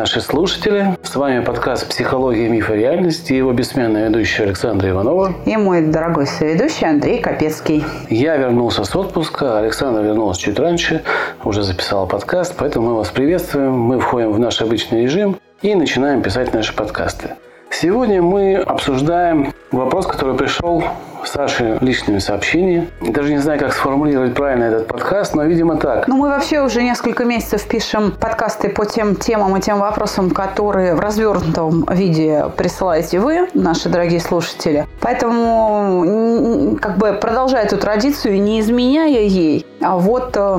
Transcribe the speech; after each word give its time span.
наши 0.00 0.22
слушатели. 0.22 0.96
С 1.02 1.14
вами 1.14 1.44
подкаст 1.44 1.86
«Психология, 1.86 2.48
миф 2.48 2.70
и 2.70 2.74
реальность» 2.74 3.30
и 3.30 3.36
его 3.36 3.52
бессменная 3.52 4.08
ведущая 4.08 4.44
Александра 4.44 4.88
Иванова. 4.88 5.34
И 5.44 5.54
мой 5.58 5.82
дорогой 5.82 6.26
соведущий 6.26 6.88
Андрей 6.88 7.20
Капецкий. 7.20 7.84
Я 8.08 8.38
вернулся 8.38 8.84
с 8.84 8.96
отпуска, 8.96 9.58
Александра 9.58 10.00
вернулась 10.00 10.38
чуть 10.38 10.58
раньше, 10.58 11.02
уже 11.44 11.62
записала 11.62 12.06
подкаст, 12.06 12.54
поэтому 12.56 12.88
мы 12.88 12.96
вас 12.96 13.10
приветствуем. 13.10 13.78
Мы 13.78 14.00
входим 14.00 14.32
в 14.32 14.38
наш 14.38 14.62
обычный 14.62 15.02
режим 15.02 15.36
и 15.60 15.74
начинаем 15.74 16.22
писать 16.22 16.54
наши 16.54 16.74
подкасты. 16.74 17.32
Сегодня 17.70 18.22
мы 18.22 18.56
обсуждаем 18.56 19.52
вопрос, 19.70 20.06
который 20.06 20.34
пришел 20.34 20.82
Саше 21.26 21.78
личными 21.80 22.18
сообщениями. 22.18 22.88
Даже 23.00 23.32
не 23.32 23.38
знаю, 23.38 23.58
как 23.58 23.72
сформулировать 23.72 24.34
правильно 24.34 24.64
этот 24.64 24.86
подкаст, 24.86 25.34
но, 25.34 25.44
видимо, 25.44 25.76
так. 25.76 26.08
Ну, 26.08 26.16
мы 26.16 26.28
вообще 26.28 26.60
уже 26.62 26.82
несколько 26.82 27.24
месяцев 27.24 27.66
пишем 27.66 28.12
подкасты 28.12 28.68
по 28.68 28.86
тем 28.86 29.16
темам 29.16 29.56
и 29.56 29.60
тем 29.60 29.78
вопросам, 29.78 30.30
которые 30.30 30.94
в 30.94 31.00
развернутом 31.00 31.84
виде 31.90 32.46
присылаете 32.56 33.20
вы, 33.20 33.48
наши 33.54 33.88
дорогие 33.88 34.20
слушатели. 34.20 34.86
Поэтому 35.00 36.76
как 36.80 36.98
бы 36.98 37.12
продолжая 37.12 37.64
эту 37.64 37.76
традицию, 37.76 38.40
не 38.40 38.60
изменяя 38.60 39.08
ей, 39.08 39.66
а 39.80 39.96
вот 39.96 40.36
э, 40.36 40.58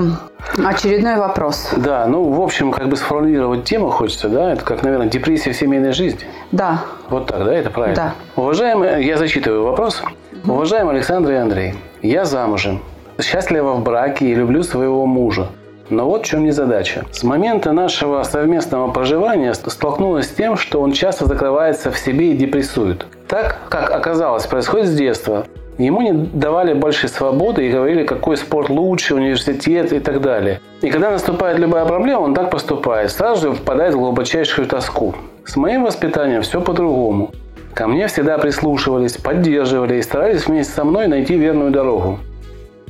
Очередной 0.66 1.18
вопрос. 1.18 1.70
Да, 1.78 2.06
ну, 2.08 2.30
в 2.32 2.42
общем, 2.42 2.72
как 2.72 2.90
бы 2.90 2.98
сформулировать 2.98 3.64
тему 3.64 3.90
хочется, 3.90 4.28
да? 4.28 4.54
Это 4.54 4.64
как, 4.64 4.84
наверное, 4.84 5.08
депрессия 5.08 5.52
в 5.52 5.56
семейной 5.56 5.94
жизни. 5.94 6.22
Да. 6.52 6.84
Вот 7.10 7.28
так, 7.28 7.46
да? 7.46 7.54
Это 7.54 7.70
правильно? 7.70 7.96
Да. 7.96 8.14
Уважаемые, 8.42 9.06
я 9.06 9.18
зачитываю 9.18 9.64
вопрос. 9.64 10.04
Уважаемый 10.48 10.96
Александр 10.96 11.34
и 11.34 11.36
Андрей, 11.36 11.76
я 12.02 12.26
замужем, 12.26 12.82
счастлива 13.22 13.74
в 13.74 13.84
браке 13.84 14.26
и 14.26 14.34
люблю 14.34 14.64
своего 14.64 15.06
мужа. 15.06 15.50
Но 15.92 16.06
вот 16.06 16.24
в 16.24 16.26
чем 16.26 16.44
незадача. 16.44 17.06
С 17.12 17.22
момента 17.22 17.74
нашего 17.74 18.24
совместного 18.24 18.92
проживания 18.92 19.54
столкнулась 19.54 20.30
с 20.30 20.32
тем, 20.32 20.58
что 20.58 20.82
он 20.82 20.94
часто 20.94 21.28
закрывается 21.28 21.92
в 21.92 21.98
себе 22.00 22.32
и 22.32 22.38
депрессует. 22.38 23.06
Так, 23.28 23.60
как 23.70 23.92
оказалось, 23.92 24.48
происходит 24.48 24.88
с 24.88 24.96
детства. 24.96 25.46
Ему 25.78 26.02
не 26.02 26.12
давали 26.12 26.74
больше 26.74 27.08
свободы 27.08 27.68
и 27.68 27.72
говорили, 27.72 28.04
какой 28.04 28.36
спорт 28.36 28.70
лучше, 28.70 29.14
университет 29.14 29.94
и 29.94 30.00
так 30.00 30.22
далее. 30.22 30.60
И 30.82 30.90
когда 30.90 31.12
наступает 31.12 31.60
любая 31.60 31.86
проблема, 31.86 32.22
он 32.22 32.34
так 32.34 32.50
поступает. 32.50 33.12
Сразу 33.12 33.50
же 33.50 33.54
впадает 33.54 33.94
в 33.94 34.00
глубочайшую 34.00 34.68
тоску. 34.68 35.14
С 35.46 35.56
моим 35.56 35.84
воспитанием 35.84 36.42
все 36.42 36.62
по-другому. 36.62 37.32
Ко 37.74 37.88
мне 37.88 38.08
всегда 38.08 38.38
прислушивались, 38.38 39.18
поддерживали 39.18 39.96
и 39.96 40.02
старались 40.02 40.48
вместе 40.48 40.74
со 40.74 40.84
мной 40.84 41.08
найти 41.08 41.38
верную 41.38 41.72
дорогу. 41.72 42.20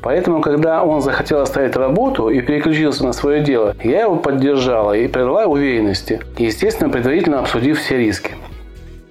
Поэтому, 0.01 0.41
когда 0.41 0.83
он 0.83 1.01
захотел 1.01 1.41
оставить 1.41 1.75
работу 1.75 2.29
и 2.29 2.41
переключился 2.41 3.05
на 3.05 3.13
свое 3.13 3.43
дело, 3.43 3.75
я 3.83 4.01
его 4.01 4.15
поддержала 4.15 4.93
и 4.93 5.07
придала 5.07 5.45
уверенности, 5.45 6.21
естественно, 6.37 6.89
предварительно 6.89 7.39
обсудив 7.39 7.79
все 7.79 7.97
риски. 7.97 8.31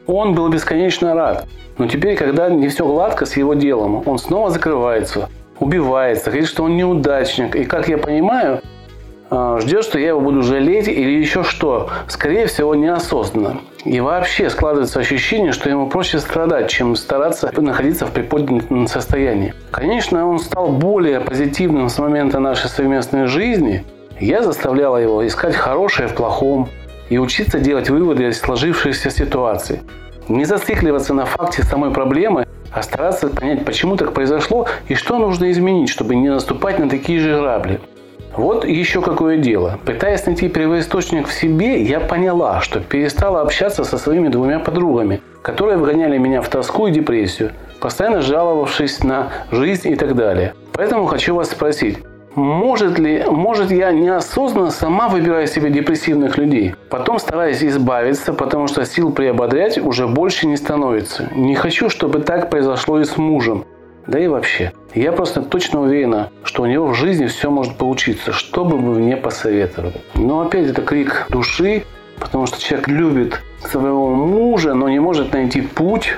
Он 0.09 0.35
был 0.35 0.49
бесконечно 0.49 1.15
рад, 1.15 1.47
но 1.79 1.87
теперь, 1.87 2.17
когда 2.17 2.49
не 2.49 2.67
все 2.67 2.85
гладко 2.85 3.25
с 3.25 3.37
его 3.37 3.55
делом, 3.55 4.03
он 4.05 4.19
снова 4.19 4.51
закрывается, 4.51 5.29
убивается, 5.61 6.31
говорит, 6.31 6.49
что 6.49 6.65
он 6.65 6.77
неудачник. 6.77 7.55
И, 7.55 7.65
как 7.65 7.89
я 7.89 7.97
понимаю, 7.97 8.61
ждет, 9.31 9.85
что 9.85 9.99
я 9.99 10.09
его 10.09 10.21
буду 10.21 10.43
жалеть 10.43 10.89
или 10.89 11.11
еще 11.11 11.43
что. 11.43 11.91
Скорее 12.09 12.47
всего, 12.47 12.75
неосознанно. 12.75 13.61
И 13.85 14.01
вообще 14.01 14.51
складывается 14.51 15.01
ощущение, 15.01 15.53
что 15.53 15.71
ему 15.71 15.89
проще 15.89 16.19
страдать, 16.19 16.69
чем 16.69 16.97
стараться 16.97 17.53
находиться 17.57 18.07
в 18.07 18.11
приподнятом 18.11 18.87
состоянии. 18.87 19.55
Конечно, 19.71 20.27
он 20.27 20.39
стал 20.39 20.69
более 20.69 21.21
позитивным 21.21 21.89
с 21.89 21.99
момента 21.99 22.41
нашей 22.41 22.69
совместной 22.69 23.27
жизни. 23.27 23.85
Я 24.19 24.43
заставляла 24.43 24.99
его 24.99 25.27
искать 25.27 25.55
хорошее 25.55 26.09
в 26.09 26.15
плохом 26.15 26.69
и 27.09 27.19
учиться 27.19 27.59
делать 27.59 27.89
выводы 27.89 28.29
из 28.29 28.39
сложившейся 28.39 29.11
ситуации. 29.11 29.81
Не 30.29 30.45
зацикливаться 30.45 31.15
на 31.15 31.25
факте 31.25 31.63
самой 31.63 31.91
проблемы, 31.91 32.47
а 32.73 32.83
стараться 32.83 33.29
понять, 33.29 33.65
почему 33.65 33.97
так 33.97 34.13
произошло 34.13 34.67
и 34.89 34.95
что 34.95 35.19
нужно 35.19 35.51
изменить, 35.51 35.89
чтобы 35.89 36.15
не 36.15 36.29
наступать 36.29 36.79
на 36.79 36.89
такие 36.89 37.19
же 37.19 37.37
грабли. 37.37 37.81
Вот 38.37 38.65
еще 38.65 39.03
какое 39.03 39.39
дело. 39.39 39.79
Пытаясь 39.85 40.25
найти 40.27 40.49
первоисточник 40.49 41.27
в 41.27 41.33
себе, 41.33 41.83
я 41.83 42.01
поняла, 42.01 42.61
что 42.61 42.81
перестала 42.81 43.43
общаться 43.43 43.85
со 43.85 43.99
своими 43.99 44.29
двумя 44.29 44.61
подругами, 44.61 45.21
которые 45.43 45.79
вгоняли 45.79 46.17
меня 46.19 46.41
в 46.41 46.49
тоску 46.49 46.87
и 46.87 46.93
депрессию, 46.93 47.53
постоянно 47.81 48.23
жаловавшись 48.23 49.03
на 49.03 49.31
жизнь 49.51 49.89
и 49.91 49.97
так 49.97 50.15
далее. 50.15 50.55
Поэтому 50.73 51.07
хочу 51.07 51.35
вас 51.35 51.51
спросить, 51.51 51.99
может 52.37 52.99
ли, 52.99 53.25
может 53.29 53.73
я 53.73 53.91
неосознанно 53.91 54.71
сама 54.71 55.09
выбираю 55.09 55.49
себе 55.49 55.69
депрессивных 55.69 56.39
людей, 56.39 56.75
потом 56.89 57.19
стараюсь 57.19 57.63
избавиться, 57.63 58.33
потому 58.33 58.69
что 58.69 58.85
сил 58.85 59.13
приободрять 59.13 59.79
уже 59.79 60.07
больше 60.07 60.47
не 60.47 60.57
становится. 60.57 61.29
Не 61.35 61.57
хочу, 61.57 61.91
чтобы 61.91 62.21
так 62.21 62.49
произошло 62.49 63.01
и 63.01 63.05
с 63.05 63.17
мужем. 63.17 63.65
Да 64.07 64.19
и 64.19 64.27
вообще, 64.27 64.73
я 64.95 65.13
просто 65.13 65.43
точно 65.43 65.83
уверена, 65.83 66.31
что 66.43 66.63
у 66.63 66.67
него 66.67 66.89
в 66.89 66.95
жизни 66.95 67.27
все 67.27 67.51
может 67.51 67.77
получиться, 67.77 68.33
что 68.33 68.65
бы 68.65 68.77
вы 68.77 68.99
мне 68.99 69.17
посоветовали. 69.17 70.01
Но 70.15 70.41
опять 70.41 70.69
это 70.69 70.83
крик 70.83 71.27
души, 71.29 71.85
потому 72.19 72.47
что 72.47 72.61
человек 72.61 72.89
любит 72.89 73.41
своего 73.61 74.15
мужа, 74.15 74.75
но 74.75 74.89
не 74.89 75.01
может 75.01 75.33
найти 75.33 75.61
путь, 75.61 76.15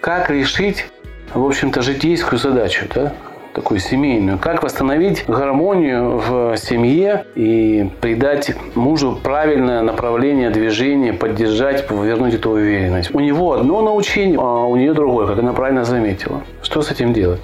как 0.00 0.30
решить, 0.30 0.86
в 1.34 1.44
общем-то, 1.44 1.82
житейскую 1.82 2.38
задачу, 2.38 2.86
да? 2.94 3.12
Такую 3.58 3.80
семейную. 3.80 4.38
Как 4.38 4.62
восстановить 4.62 5.24
гармонию 5.26 6.18
в 6.18 6.56
семье 6.56 7.24
и 7.34 7.90
придать 8.00 8.52
мужу 8.76 9.18
правильное 9.20 9.82
направление 9.82 10.50
движения, 10.50 11.12
поддержать, 11.12 11.90
вернуть 11.90 12.34
эту 12.34 12.50
уверенность. 12.50 13.12
У 13.12 13.20
него 13.20 13.54
одно 13.54 13.82
научение, 13.82 14.38
а 14.40 14.64
у 14.66 14.76
нее 14.76 14.94
другое, 14.94 15.26
как 15.26 15.40
она 15.40 15.52
правильно 15.52 15.84
заметила. 15.84 16.42
Что 16.62 16.82
с 16.82 16.90
этим 16.92 17.12
делать? 17.12 17.40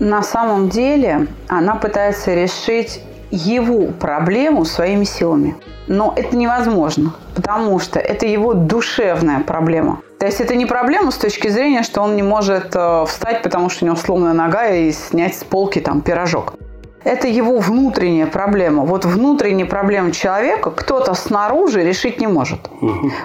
На 0.00 0.22
самом 0.22 0.68
деле 0.68 1.28
она 1.46 1.76
пытается 1.76 2.34
решить 2.34 3.00
его 3.30 3.86
проблему 4.00 4.64
своими 4.64 5.04
силами. 5.04 5.54
Но 5.86 6.12
это 6.16 6.36
невозможно, 6.36 7.14
потому 7.36 7.78
что 7.78 8.00
это 8.00 8.26
его 8.26 8.54
душевная 8.54 9.40
проблема. 9.40 10.00
То 10.22 10.26
есть 10.26 10.40
это 10.40 10.54
не 10.54 10.66
проблема 10.66 11.10
с 11.10 11.16
точки 11.16 11.48
зрения, 11.48 11.82
что 11.82 12.00
он 12.00 12.14
не 12.14 12.22
может 12.22 12.76
э, 12.76 13.04
встать, 13.08 13.42
потому 13.42 13.68
что 13.68 13.84
у 13.84 13.86
него 13.88 13.96
сломанная 13.96 14.32
нога 14.32 14.68
и 14.68 14.92
снять 14.92 15.34
с 15.34 15.42
полки 15.42 15.80
там 15.80 16.00
пирожок. 16.00 16.54
Это 17.02 17.26
его 17.26 17.58
внутренняя 17.58 18.28
проблема. 18.28 18.84
Вот 18.84 19.04
внутренняя 19.04 19.66
проблема 19.66 20.12
человека 20.12 20.70
кто-то 20.70 21.14
снаружи 21.14 21.82
решить 21.82 22.20
не 22.20 22.28
может. 22.28 22.70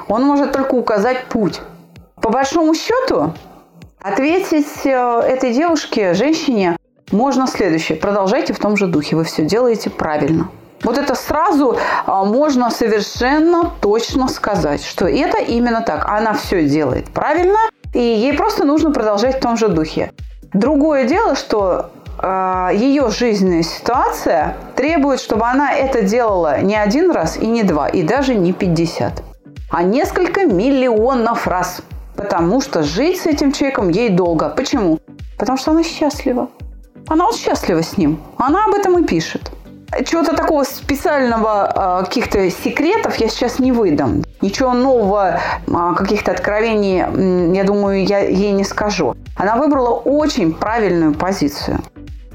Он 0.07 0.23
может 0.23 0.53
только 0.53 0.73
указать 0.73 1.25
путь. 1.25 1.61
По 2.19 2.31
большому 2.31 2.73
счету, 2.73 3.31
ответить 4.01 4.83
э, 4.83 4.89
этой 4.89 5.53
девушке, 5.53 6.15
женщине, 6.15 6.77
можно 7.11 7.45
следующее. 7.45 7.99
Продолжайте 7.99 8.53
в 8.53 8.57
том 8.57 8.75
же 8.75 8.87
духе. 8.87 9.15
Вы 9.15 9.23
все 9.23 9.45
делаете 9.45 9.91
правильно. 9.91 10.49
Вот 10.83 10.97
это 10.97 11.15
сразу 11.15 11.77
а, 12.05 12.23
можно 12.23 12.69
совершенно 12.69 13.71
точно 13.81 14.27
сказать, 14.27 14.83
что 14.83 15.07
это 15.07 15.39
именно 15.39 15.81
так. 15.81 16.07
Она 16.07 16.33
все 16.33 16.67
делает 16.67 17.09
правильно, 17.09 17.59
и 17.93 17.99
ей 17.99 18.33
просто 18.33 18.63
нужно 18.63 18.91
продолжать 18.91 19.37
в 19.37 19.39
том 19.41 19.57
же 19.57 19.69
духе. 19.69 20.11
Другое 20.53 21.05
дело, 21.05 21.35
что 21.35 21.89
э, 22.21 22.69
ее 22.73 23.09
жизненная 23.09 23.63
ситуация 23.63 24.55
требует, 24.75 25.19
чтобы 25.19 25.45
она 25.45 25.73
это 25.73 26.03
делала 26.03 26.61
не 26.61 26.75
один 26.75 27.11
раз 27.11 27.37
и 27.37 27.47
не 27.47 27.63
два, 27.63 27.87
и 27.87 28.03
даже 28.03 28.35
не 28.35 28.53
50, 28.53 29.23
а 29.69 29.83
несколько 29.83 30.45
миллионов 30.45 31.47
раз. 31.47 31.81
Потому 32.15 32.61
что 32.61 32.81
жить 32.81 33.21
с 33.21 33.25
этим 33.27 33.51
человеком 33.51 33.89
ей 33.89 34.09
долго. 34.09 34.49
Почему? 34.49 34.99
Потому 35.37 35.57
что 35.57 35.71
она 35.71 35.83
счастлива. 35.83 36.49
Она 37.07 37.25
вот 37.25 37.35
счастлива 37.35 37.83
с 37.83 37.97
ним. 37.97 38.19
Она 38.37 38.65
об 38.65 38.73
этом 38.73 38.97
и 38.97 39.05
пишет. 39.05 39.51
Чего-то 40.05 40.35
такого 40.35 40.63
специального, 40.63 41.71
а, 41.73 42.03
каких-то 42.03 42.49
секретов 42.51 43.15
я 43.15 43.29
сейчас 43.29 43.57
не 43.59 43.71
выдам. 43.71 44.23
Ничего 44.41 44.73
нового, 44.73 45.39
а, 45.73 45.93
каких-то 45.93 46.31
откровений, 46.31 47.55
я 47.55 47.63
думаю, 47.63 48.05
я 48.05 48.19
ей 48.19 48.51
не 48.51 48.65
скажу. 48.65 49.15
Она 49.37 49.55
выбрала 49.55 49.91
очень 49.91 50.53
правильную 50.53 51.13
позицию. 51.13 51.79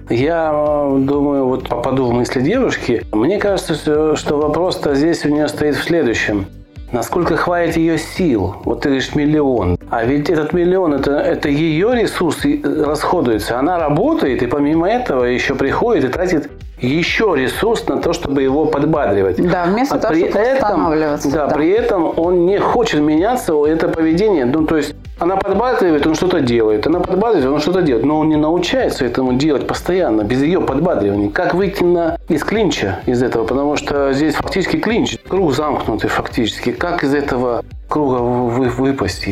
Я 0.09 0.51
а, 0.53 0.99
думаю, 0.99 1.47
вот 1.47 1.69
попаду 1.69 2.07
в 2.07 2.13
мысли 2.13 2.41
девушки. 2.41 3.05
Мне 3.13 3.39
кажется, 3.39 4.17
что 4.17 4.39
вопрос-то 4.39 4.95
здесь 4.95 5.25
у 5.27 5.29
нее 5.29 5.47
стоит 5.49 5.77
в 5.77 5.85
следующем. 5.85 6.47
Насколько 6.91 7.37
хватит 7.37 7.79
ее 7.79 7.97
сил? 7.97 8.57
Вот 8.65 8.83
ты 8.83 8.89
говоришь 8.91 9.15
миллион. 9.15 9.79
А 9.91 10.05
ведь 10.05 10.29
этот 10.29 10.53
миллион 10.53 10.93
это, 10.93 11.13
это 11.13 11.49
ее 11.49 11.95
ресурс 11.95 12.41
расходуется. 12.45 13.59
Она 13.59 13.79
работает 13.79 14.43
и 14.43 14.47
помимо 14.47 14.89
этого 14.91 15.25
еще 15.25 15.55
приходит 15.55 16.05
и 16.05 16.09
тратит 16.09 16.51
еще 16.83 17.35
ресурс 17.37 17.87
на 17.87 17.99
то, 17.99 18.13
чтобы 18.13 18.43
его 18.43 18.67
подбадривать. 18.67 19.37
Да, 19.37 19.65
вместо 19.65 19.97
а 19.97 19.99
того, 19.99 20.15
при 20.15 20.29
чтобы 20.29 20.45
этом. 20.45 20.99
Да, 20.99 21.47
да. 21.47 21.49
при 21.49 21.71
этом 21.71 22.13
он 22.19 22.47
не 22.47 22.59
хочет 22.59 23.01
меняться, 23.01 23.55
это 23.67 23.89
поведение. 23.89 24.45
Ну, 24.45 24.67
то 24.67 24.77
есть 24.77 24.95
она 25.19 25.37
подбадривает, 25.37 26.07
он 26.07 26.15
что-то 26.15 26.41
делает. 26.41 26.87
Она 26.87 27.01
подбадривает, 27.01 27.47
он 27.47 27.61
что-то 27.61 27.83
делает. 27.83 28.05
Но 28.05 28.19
он 28.19 28.29
не 28.29 28.37
научается 28.37 29.05
этому 29.05 29.35
делать 29.35 29.67
постоянно, 29.67 30.23
без 30.23 30.43
ее 30.43 30.61
подбадривания. 30.61 31.31
Как 31.31 31.55
выйти 31.55 31.85
на, 31.85 32.19
из 32.29 32.43
клинча 32.43 33.01
из 33.07 33.23
этого? 33.23 33.45
Потому 33.45 33.77
что 33.77 34.13
здесь 34.13 34.35
фактически 34.35 34.79
клинч, 34.79 35.19
круг 35.29 35.55
замкнутый 35.55 36.11
фактически. 36.11 36.73
Как 36.73 37.05
из 37.05 37.15
этого 37.15 37.65
круга 37.89 38.17
вы, 38.17 38.69
выпасть 38.69 39.29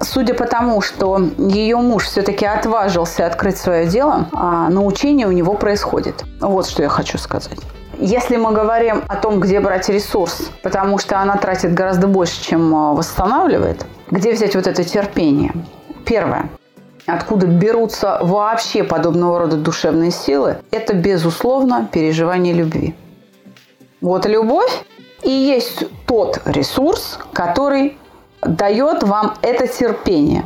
Судя 0.00 0.34
по 0.34 0.46
тому, 0.46 0.80
что 0.80 1.18
ее 1.38 1.76
муж 1.76 2.04
все-таки 2.04 2.46
отважился 2.46 3.26
открыть 3.26 3.58
свое 3.58 3.86
дело, 3.86 4.28
а 4.32 4.68
научение 4.68 5.26
у 5.26 5.32
него 5.32 5.54
происходит. 5.54 6.24
Вот 6.40 6.68
что 6.68 6.82
я 6.82 6.88
хочу 6.88 7.18
сказать. 7.18 7.58
Если 7.98 8.36
мы 8.36 8.52
говорим 8.52 9.02
о 9.08 9.16
том, 9.16 9.40
где 9.40 9.58
брать 9.58 9.88
ресурс, 9.88 10.50
потому 10.62 10.98
что 10.98 11.18
она 11.18 11.36
тратит 11.36 11.74
гораздо 11.74 12.06
больше, 12.06 12.40
чем 12.40 12.72
а, 12.72 12.92
восстанавливает, 12.92 13.84
где 14.10 14.32
взять 14.32 14.54
вот 14.54 14.68
это 14.68 14.84
терпение? 14.84 15.52
Первое. 16.04 16.48
Откуда 17.06 17.46
берутся 17.46 18.18
вообще 18.22 18.84
подобного 18.84 19.40
рода 19.40 19.56
душевные 19.56 20.12
силы? 20.12 20.58
Это, 20.70 20.94
безусловно, 20.94 21.88
переживание 21.90 22.54
любви. 22.54 22.94
Вот 24.00 24.26
любовь 24.26 24.84
и 25.22 25.30
есть 25.30 25.84
тот 26.06 26.40
ресурс, 26.44 27.18
который 27.32 27.98
дает 28.42 29.02
вам 29.02 29.34
это 29.42 29.66
терпение 29.66 30.44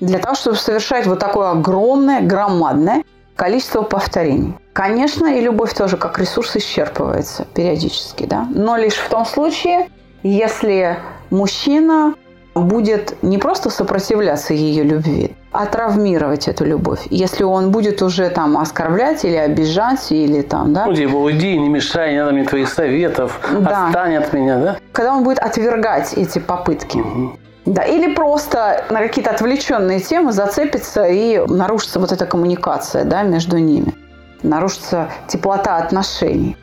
для 0.00 0.18
того, 0.18 0.34
чтобы 0.34 0.56
совершать 0.56 1.06
вот 1.06 1.18
такое 1.18 1.50
огромное, 1.50 2.20
громадное 2.20 3.04
количество 3.36 3.82
повторений. 3.82 4.54
Конечно, 4.72 5.26
и 5.26 5.40
любовь 5.40 5.74
тоже 5.74 5.96
как 5.96 6.18
ресурс 6.18 6.56
исчерпывается 6.56 7.46
периодически, 7.54 8.24
да, 8.24 8.46
но 8.50 8.76
лишь 8.76 8.94
в 8.96 9.08
том 9.08 9.24
случае, 9.24 9.88
если 10.22 10.98
мужчина 11.30 12.14
будет 12.54 13.22
не 13.22 13.38
просто 13.38 13.70
сопротивляться 13.70 14.54
ее 14.54 14.82
любви, 14.82 15.36
а 15.52 15.66
травмировать 15.66 16.46
эту 16.48 16.64
любовь. 16.64 17.06
Если 17.10 17.42
он 17.42 17.70
будет 17.70 18.02
уже 18.02 18.28
там 18.28 18.58
оскорблять 18.58 19.24
или 19.24 19.36
обижать, 19.36 20.12
или 20.12 20.42
там, 20.42 20.72
да. 20.72 20.86
Ну, 20.86 20.94
типа, 20.94 21.16
уйди, 21.16 21.58
не 21.58 21.68
мешай, 21.68 22.12
не 22.12 22.18
надо 22.18 22.32
мне 22.32 22.44
твоих 22.44 22.68
советов, 22.68 23.40
Да. 23.58 23.86
отстань 23.86 24.16
от 24.16 24.32
меня, 24.32 24.58
да? 24.58 24.76
Когда 24.92 25.14
он 25.14 25.24
будет 25.24 25.38
отвергать 25.38 26.12
эти 26.14 26.38
попытки. 26.38 27.02
Да, 27.64 27.82
или 27.82 28.14
просто 28.14 28.84
на 28.90 29.00
какие-то 29.00 29.30
отвлеченные 29.30 30.00
темы 30.00 30.32
зацепится 30.32 31.04
и 31.06 31.38
нарушится 31.46 32.00
вот 32.00 32.12
эта 32.12 32.24
коммуникация 32.24 33.04
да, 33.04 33.22
между 33.22 33.58
ними. 33.58 33.94
Нарушится 34.42 35.08
теплота 35.26 35.76
отношений. 35.76 36.56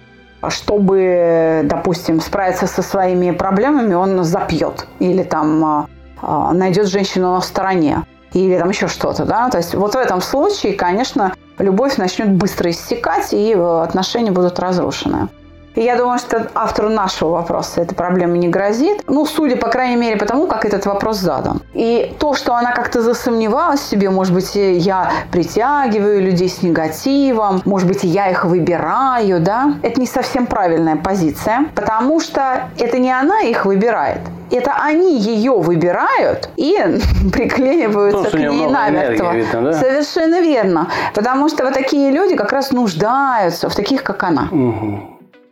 Чтобы, 0.47 1.61
допустим, 1.65 2.21
справиться 2.21 2.67
со 2.67 2.81
своими 2.81 3.31
проблемами, 3.31 3.93
он 3.93 4.23
запьет. 4.23 4.87
Или 4.99 5.23
там 5.23 5.63
а, 5.65 5.87
а, 6.21 6.53
найдет 6.53 6.87
женщину 6.87 7.33
на 7.33 7.41
стороне. 7.41 8.03
Или 8.35 8.57
там 8.57 8.69
еще 8.69 8.89
что-то, 8.89 9.23
да. 9.23 9.49
То 9.49 9.57
есть 9.57 9.73
вот 9.73 9.93
в 9.93 9.97
этом 9.97 10.21
случае, 10.21 10.73
конечно, 10.73 11.33
любовь 11.57 11.95
начнет 11.95 12.29
быстро 12.33 12.69
иссякать, 12.69 13.31
и 13.31 13.53
э, 13.53 13.81
отношения 13.81 14.31
будут 14.31 14.59
разрушены. 14.59 15.29
И 15.75 15.81
я 15.81 15.95
думаю, 15.97 16.19
что 16.19 16.47
автору 16.55 16.89
нашего 16.89 17.29
вопроса 17.29 17.81
эта 17.81 17.93
проблема 17.95 18.37
не 18.37 18.47
грозит. 18.47 19.03
Ну, 19.07 19.25
судя, 19.25 19.57
по 19.57 19.67
крайней 19.67 19.97
мере, 19.97 20.17
по 20.17 20.25
тому, 20.25 20.47
как 20.47 20.65
этот 20.65 20.85
вопрос 20.85 21.17
задан. 21.17 21.61
И 21.73 22.13
то, 22.19 22.33
что 22.33 22.55
она 22.55 22.71
как-то 22.71 23.01
засомневалась 23.01 23.81
в 23.81 23.89
себе, 23.89 24.09
может 24.09 24.33
быть, 24.33 24.55
я 24.55 25.11
притягиваю 25.31 26.21
людей 26.21 26.49
с 26.49 26.61
негативом, 26.61 27.61
может 27.65 27.87
быть, 27.87 28.03
я 28.03 28.29
их 28.29 28.45
выбираю, 28.45 29.39
да, 29.41 29.75
это 29.83 29.99
не 29.99 30.07
совсем 30.07 30.45
правильная 30.45 30.95
позиция, 30.95 31.65
потому 31.75 32.19
что 32.19 32.69
это 32.77 32.97
не 32.97 33.11
она 33.11 33.41
их 33.41 33.65
выбирает. 33.65 34.19
Это 34.51 34.75
они 34.79 35.19
ее 35.19 35.53
выбирают 35.53 36.49
и 36.55 36.75
приклеиваются 37.33 38.23
Потому 38.23 38.29
что 38.29 38.37
к 38.37 38.51
ней 38.51 38.67
намертво. 38.67 39.33
видно, 39.33 39.61
да? 39.61 39.73
Совершенно 39.73 40.39
верно. 40.39 40.87
Потому 41.13 41.49
что 41.49 41.65
вот 41.65 41.73
такие 41.73 42.11
люди 42.11 42.35
как 42.35 42.51
раз 42.51 42.71
нуждаются 42.71 43.69
в 43.69 43.75
таких, 43.75 44.03
как 44.03 44.23
она. 44.23 44.47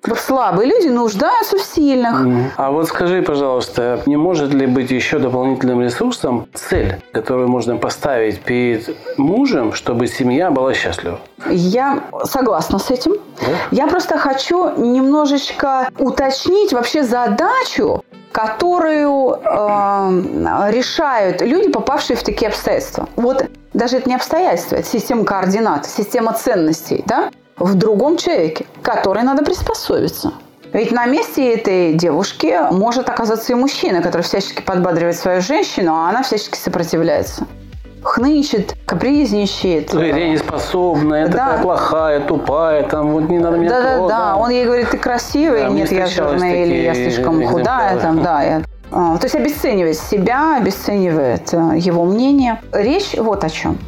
Вот 0.05 0.19
слабые 0.19 0.69
люди 0.69 0.87
нуждаются 0.89 1.57
в 1.57 1.61
сильных. 1.61 2.51
А 2.57 2.71
вот 2.71 2.87
скажи, 2.89 3.21
пожалуйста, 3.21 4.01
не 4.05 4.17
может 4.17 4.53
ли 4.53 4.65
быть 4.65 4.91
еще 4.91 5.17
дополнительным 5.17 5.81
ресурсом 5.81 6.47
цель, 6.53 7.01
которую 7.13 7.47
можно 7.47 7.77
поставить 7.77 8.41
перед 8.41 8.95
мужем, 9.17 9.71
чтобы 9.71 10.07
семья 10.07 10.51
была 10.51 10.73
счастлива? 10.73 11.19
Я 11.49 12.03
согласна 12.25 12.79
с 12.79 12.91
этим. 12.91 13.13
Да? 13.39 13.47
Я 13.71 13.87
просто 13.87 14.17
хочу 14.17 14.71
немножечко 14.77 15.87
уточнить 15.97 16.73
вообще 16.73 17.03
задачу, 17.03 18.03
которую 18.33 19.35
э, 19.35 20.71
решают 20.71 21.41
люди, 21.41 21.71
попавшие 21.71 22.17
в 22.17 22.23
такие 22.23 22.49
обстоятельства. 22.49 23.07
Вот 23.15 23.45
даже 23.73 23.97
это 23.97 24.09
не 24.09 24.15
обстоятельства, 24.15 24.75
это 24.77 24.87
система 24.87 25.23
координат, 25.23 25.85
система 25.85 26.33
ценностей, 26.33 27.03
да, 27.05 27.29
в 27.63 27.75
другом 27.75 28.17
человеке, 28.17 28.65
который 28.81 29.23
надо 29.23 29.43
приспособиться. 29.43 30.33
Ведь 30.73 30.91
на 30.91 31.05
месте 31.05 31.53
этой 31.53 31.93
девушки 31.93 32.57
может 32.71 33.07
оказаться 33.09 33.53
и 33.53 33.55
мужчина, 33.55 34.01
который 34.01 34.23
всячески 34.23 34.61
подбадривает 34.61 35.15
свою 35.15 35.41
женщину, 35.41 35.93
а 35.93 36.09
она 36.09 36.23
всячески 36.23 36.57
сопротивляется. 36.57 37.45
Хнычет, 38.01 38.75
капризничает. 38.85 39.91
Говорит, 39.91 40.15
я 40.17 40.27
не 40.29 40.37
способна, 40.37 41.15
я 41.15 41.27
Да. 41.27 41.31
такая 41.37 41.61
плохая, 41.61 42.19
тупая, 42.21 42.83
там 42.83 43.11
вот 43.13 43.29
не 43.29 43.39
надо 43.39 43.57
меня 43.57 43.69
Да, 43.69 43.81
да, 43.81 43.95
трогать. 43.95 44.09
да. 44.09 44.35
Он 44.35 44.49
ей 44.49 44.65
говорит, 44.65 44.89
ты 44.89 44.97
красивая, 44.97 45.67
Да, 45.67 45.69
нет, 45.69 45.91
я 45.91 46.05
жирная 46.07 46.65
или 46.65 46.75
я 46.81 46.93
слишком 46.95 47.45
худая, 47.47 47.97
там, 47.99 48.21
да. 48.21 48.43
я- 48.43 48.61
А, 48.95 49.17
То 49.17 49.25
есть 49.25 49.35
обесценивает 49.35 49.97
себя, 49.97 50.57
обесценивает 50.57 51.51
э, 51.53 51.77
его 51.77 52.03
мнение. 52.05 52.61
Речь 52.73 53.15
вот 53.17 53.43
о 53.43 53.49
чем. 53.49 53.79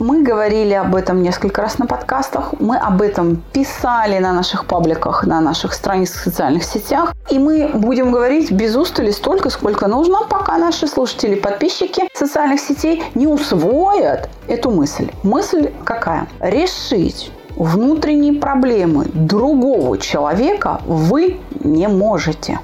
Мы 0.00 0.22
говорили 0.22 0.74
об 0.74 0.94
этом 0.94 1.22
несколько 1.22 1.60
раз 1.60 1.78
на 1.78 1.86
подкастах, 1.86 2.54
мы 2.60 2.76
об 2.76 3.02
этом 3.02 3.42
писали 3.52 4.18
на 4.18 4.32
наших 4.32 4.64
пабликах, 4.64 5.24
на 5.26 5.40
наших 5.40 5.74
страницах 5.74 6.20
в 6.20 6.24
социальных 6.24 6.62
сетях, 6.62 7.14
и 7.30 7.38
мы 7.40 7.70
будем 7.74 8.12
говорить 8.12 8.52
без 8.52 8.76
устали 8.76 9.10
столько, 9.10 9.50
сколько 9.50 9.88
нужно, 9.88 10.18
пока 10.30 10.56
наши 10.56 10.86
слушатели, 10.86 11.34
подписчики 11.34 12.02
социальных 12.14 12.60
сетей 12.60 13.02
не 13.16 13.26
усвоят 13.26 14.30
эту 14.46 14.70
мысль. 14.70 15.10
Мысль 15.24 15.72
какая? 15.84 16.28
Решить 16.38 17.32
внутренние 17.56 18.34
проблемы 18.34 19.06
другого 19.12 19.98
человека 19.98 20.80
вы 20.86 21.40
не 21.64 21.88
можете. 21.88 22.60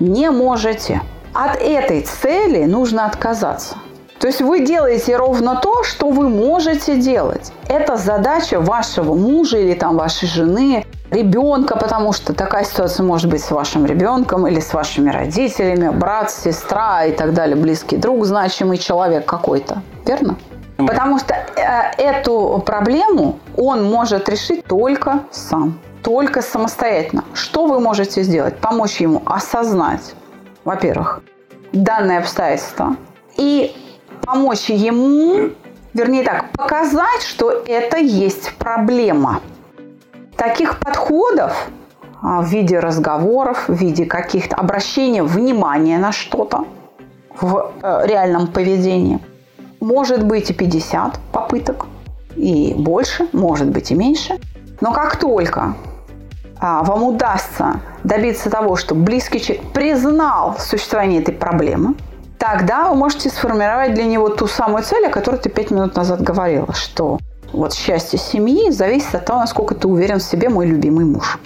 Не 0.00 0.30
можете. 0.30 1.02
От 1.34 1.56
этой 1.56 2.00
цели 2.00 2.64
нужно 2.64 3.04
отказаться. 3.04 3.76
То 4.18 4.26
есть 4.26 4.40
вы 4.40 4.64
делаете 4.64 5.16
ровно 5.16 5.56
то, 5.56 5.84
что 5.84 6.10
вы 6.10 6.28
можете 6.28 6.96
делать. 6.96 7.52
Это 7.68 7.96
задача 7.96 8.60
вашего 8.60 9.14
мужа 9.14 9.58
или 9.58 9.74
там 9.74 9.96
вашей 9.96 10.26
жены, 10.26 10.84
ребенка, 11.10 11.76
потому 11.76 12.12
что 12.12 12.34
такая 12.34 12.64
ситуация 12.64 13.04
может 13.04 13.30
быть 13.30 13.42
с 13.42 13.50
вашим 13.50 13.86
ребенком 13.86 14.46
или 14.46 14.60
с 14.60 14.74
вашими 14.74 15.10
родителями, 15.10 15.88
брат, 15.90 16.30
сестра 16.30 17.04
и 17.04 17.12
так 17.12 17.32
далее, 17.32 17.56
близкий 17.56 17.96
друг, 17.96 18.24
значимый 18.24 18.78
человек 18.78 19.24
какой-то. 19.24 19.82
Верно? 20.04 20.36
Потому 20.76 21.18
что 21.18 21.34
э, 21.34 21.90
эту 21.98 22.62
проблему 22.64 23.38
он 23.56 23.84
может 23.84 24.28
решить 24.28 24.64
только 24.64 25.20
сам, 25.32 25.78
только 26.02 26.40
самостоятельно. 26.40 27.24
Что 27.34 27.66
вы 27.66 27.80
можете 27.80 28.22
сделать? 28.22 28.56
Помочь 28.58 29.00
ему 29.00 29.22
осознать, 29.26 30.14
во-первых, 30.64 31.20
данное 31.72 32.18
обстоятельство 32.18 32.96
и 33.36 33.76
помочь 34.28 34.68
ему, 34.68 35.50
вернее 35.94 36.22
так, 36.22 36.52
показать, 36.52 37.22
что 37.22 37.50
это 37.50 37.96
есть 37.96 38.52
проблема. 38.58 39.40
Таких 40.36 40.78
подходов 40.80 41.68
а, 42.20 42.42
в 42.42 42.48
виде 42.48 42.78
разговоров, 42.78 43.68
в 43.68 43.72
виде 43.72 44.04
каких-то 44.04 44.56
обращения 44.56 45.22
внимания 45.22 45.98
на 45.98 46.12
что-то 46.12 46.66
в 47.40 47.72
э, 47.82 48.06
реальном 48.06 48.48
поведении 48.48 49.20
может 49.80 50.24
быть 50.24 50.50
и 50.50 50.54
50 50.54 51.18
попыток, 51.32 51.86
и 52.36 52.74
больше, 52.76 53.28
может 53.32 53.70
быть 53.70 53.90
и 53.92 53.94
меньше. 53.94 54.38
Но 54.80 54.92
как 54.92 55.16
только 55.16 55.74
а, 56.60 56.82
вам 56.82 57.02
удастся 57.02 57.80
добиться 58.04 58.50
того, 58.50 58.76
что 58.76 58.94
близкий 58.94 59.40
человек 59.40 59.64
признал 59.72 60.56
существование 60.58 61.22
этой 61.22 61.34
проблемы, 61.34 61.94
тогда 62.38 62.88
вы 62.88 62.94
можете 62.94 63.28
сформировать 63.28 63.94
для 63.94 64.04
него 64.04 64.28
ту 64.28 64.46
самую 64.46 64.84
цель, 64.84 65.06
о 65.06 65.10
которой 65.10 65.36
ты 65.36 65.48
пять 65.48 65.70
минут 65.70 65.96
назад 65.96 66.22
говорила, 66.22 66.72
что 66.72 67.18
вот 67.52 67.74
счастье 67.74 68.18
семьи 68.18 68.70
зависит 68.70 69.14
от 69.14 69.24
того, 69.24 69.40
насколько 69.40 69.74
ты 69.74 69.88
уверен 69.88 70.18
в 70.18 70.22
себе, 70.22 70.48
мой 70.48 70.66
любимый 70.66 71.04
муж. 71.04 71.38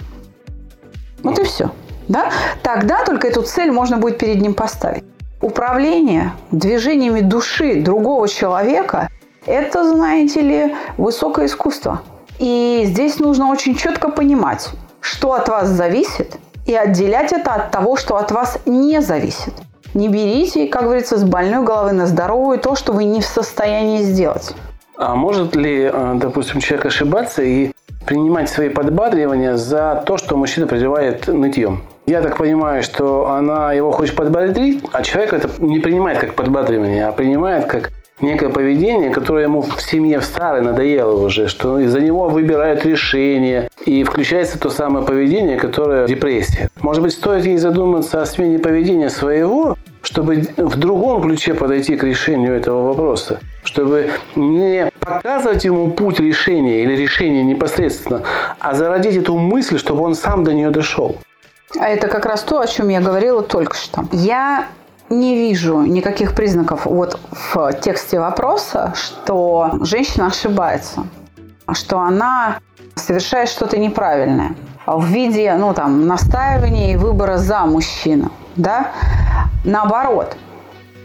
Вот 1.23 1.39
и 1.39 1.43
все. 1.43 1.71
Да? 2.07 2.29
Тогда 2.61 3.03
только 3.05 3.27
эту 3.27 3.41
цель 3.41 3.71
можно 3.71 3.97
будет 3.97 4.17
перед 4.17 4.41
ним 4.41 4.53
поставить. 4.53 5.03
Управление 5.41 6.33
движениями 6.51 7.21
души 7.21 7.81
другого 7.81 8.27
человека– 8.27 9.09
это, 9.45 9.89
знаете 9.89 10.41
ли, 10.41 10.75
высокое 10.97 11.47
искусство. 11.47 12.01
И 12.39 12.83
здесь 12.85 13.19
нужно 13.19 13.49
очень 13.49 13.75
четко 13.75 14.09
понимать, 14.09 14.69
что 15.01 15.33
от 15.33 15.49
вас 15.49 15.69
зависит, 15.69 16.37
и 16.65 16.73
отделять 16.73 17.33
это 17.33 17.53
от 17.53 17.71
того, 17.71 17.97
что 17.97 18.15
от 18.17 18.31
вас 18.31 18.57
не 18.65 19.01
зависит. 19.01 19.53
Не 19.93 20.09
берите, 20.09 20.67
как 20.67 20.83
говорится, 20.83 21.17
с 21.17 21.23
больной 21.23 21.63
головы 21.63 21.91
на 21.91 22.07
здоровую 22.07 22.57
то, 22.59 22.75
что 22.75 22.93
вы 22.93 23.03
не 23.03 23.21
в 23.21 23.25
состоянии 23.25 24.01
сделать. 24.01 24.55
А 24.97 25.15
может 25.15 25.55
ли, 25.55 25.89
э, 25.91 26.13
допустим, 26.15 26.59
человек 26.59 26.87
ошибаться 26.87 27.43
и 27.43 27.71
принимать 28.05 28.49
свои 28.49 28.69
подбадривания 28.69 29.55
за 29.55 30.03
то, 30.05 30.17
что 30.17 30.35
мужчина 30.35 30.67
проживает 30.67 31.27
нытьем? 31.27 31.83
Я 32.05 32.21
так 32.21 32.37
понимаю, 32.37 32.83
что 32.83 33.29
она 33.29 33.71
его 33.73 33.91
хочет 33.91 34.15
подбодрить, 34.15 34.83
а 34.91 35.03
человек 35.03 35.33
это 35.33 35.49
не 35.59 35.79
принимает 35.79 36.19
как 36.19 36.33
подбадривание, 36.33 37.07
а 37.07 37.11
принимает 37.11 37.65
как 37.65 37.91
некое 38.19 38.49
поведение, 38.49 39.09
которое 39.09 39.43
ему 39.43 39.61
в 39.61 39.81
семье 39.81 40.19
в 40.19 40.23
старой 40.23 40.61
надоело 40.61 41.23
уже, 41.23 41.47
что 41.47 41.79
из-за 41.79 41.99
него 41.99 42.29
выбирают 42.29 42.85
решения, 42.85 43.69
и 43.85 44.03
включается 44.03 44.59
то 44.59 44.69
самое 44.69 45.05
поведение, 45.05 45.57
которое 45.57 46.07
депрессия. 46.07 46.69
Может 46.81 47.03
быть, 47.03 47.13
стоит 47.13 47.45
ей 47.45 47.57
задуматься 47.57 48.21
о 48.21 48.25
смене 48.25 48.59
поведения 48.59 49.09
своего, 49.09 49.77
чтобы 50.03 50.45
в 50.57 50.75
другом 50.75 51.23
ключе 51.23 51.53
подойти 51.53 51.95
к 51.95 52.03
решению 52.03 52.53
этого 52.53 52.87
вопроса, 52.87 53.39
чтобы 53.63 54.11
не 54.35 54.91
показывать 54.99 55.63
ему 55.63 55.91
путь 55.91 56.19
решения 56.19 56.83
или 56.83 56.95
решения 56.95 57.43
непосредственно, 57.43 58.21
а 58.59 58.73
зародить 58.73 59.15
эту 59.15 59.37
мысль, 59.37 59.79
чтобы 59.79 60.03
он 60.03 60.13
сам 60.13 60.43
до 60.43 60.53
нее 60.53 60.69
дошел. 60.69 61.15
А 61.79 61.87
это 61.87 62.07
как 62.07 62.25
раз 62.25 62.43
то, 62.43 62.59
о 62.59 62.67
чем 62.67 62.89
я 62.89 62.99
говорила 62.99 63.41
только 63.41 63.75
что. 63.75 64.05
Я 64.11 64.67
не 65.09 65.35
вижу 65.35 65.81
никаких 65.81 66.35
признаков 66.35 66.85
вот 66.85 67.17
в 67.31 67.73
тексте 67.81 68.19
вопроса, 68.19 68.93
что 68.95 69.79
женщина 69.81 70.27
ошибается, 70.27 71.07
что 71.71 71.99
она 71.99 72.59
совершает 72.95 73.49
что-то 73.49 73.77
неправильное 73.77 74.55
в 74.85 75.05
виде, 75.05 75.53
ну, 75.55 75.73
там, 75.73 76.07
настаивания 76.07 76.93
и 76.93 76.95
выбора 76.95 77.37
за 77.37 77.65
мужчину, 77.65 78.31
да, 78.55 78.91
наоборот. 79.63 80.35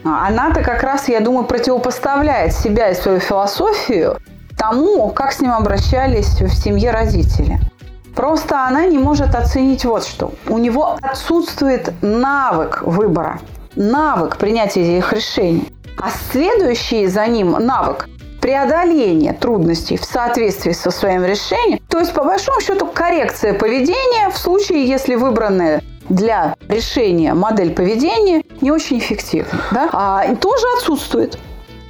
Она-то 0.05 0.63
как 0.63 0.83
раз, 0.83 1.09
я 1.09 1.21
думаю, 1.21 1.45
противопоставляет 1.45 2.53
себя 2.53 2.91
и 2.91 2.95
свою 2.95 3.21
философию 3.21 4.17
тому, 4.57 5.09
как 5.11 5.33
с 5.33 5.41
ним 5.41 5.53
обращались 5.53 6.41
в 6.41 6.49
семье 6.55 6.91
родители. 6.91 7.59
Просто 8.15 8.67
она 8.67 8.87
не 8.87 8.99
может 8.99 9.35
оценить 9.35 9.85
вот 9.85 10.05
что. 10.05 10.33
У 10.49 10.59
него 10.59 10.97
отсутствует 11.03 11.93
навык 12.03 12.83
выбора 12.83 13.39
навык 13.79 14.37
принятия 14.37 14.99
этих 14.99 15.13
решений, 15.13 15.73
а 15.97 16.11
следующий 16.33 17.07
за 17.07 17.27
ним 17.27 17.53
навык 17.53 18.09
преодоление 18.49 19.35
трудностей 19.35 19.99
в 19.99 20.05
соответствии 20.07 20.73
со 20.73 20.91
своим 20.91 21.23
решением, 21.23 21.81
то 21.87 21.99
есть 21.99 22.15
по 22.15 22.25
большому 22.25 22.63
счету 22.63 22.87
коррекция 22.87 23.53
поведения 23.53 24.31
в 24.31 24.39
случае, 24.39 24.87
если 24.87 25.17
выбранная 25.17 25.83
для 26.09 26.57
решения 26.67 27.35
модель 27.35 27.75
поведения 27.75 28.43
не 28.63 28.71
очень 28.71 29.01
эффективна, 29.01 29.61
да? 29.71 29.91
а 29.93 30.35
тоже 30.37 30.65
отсутствует. 30.79 31.39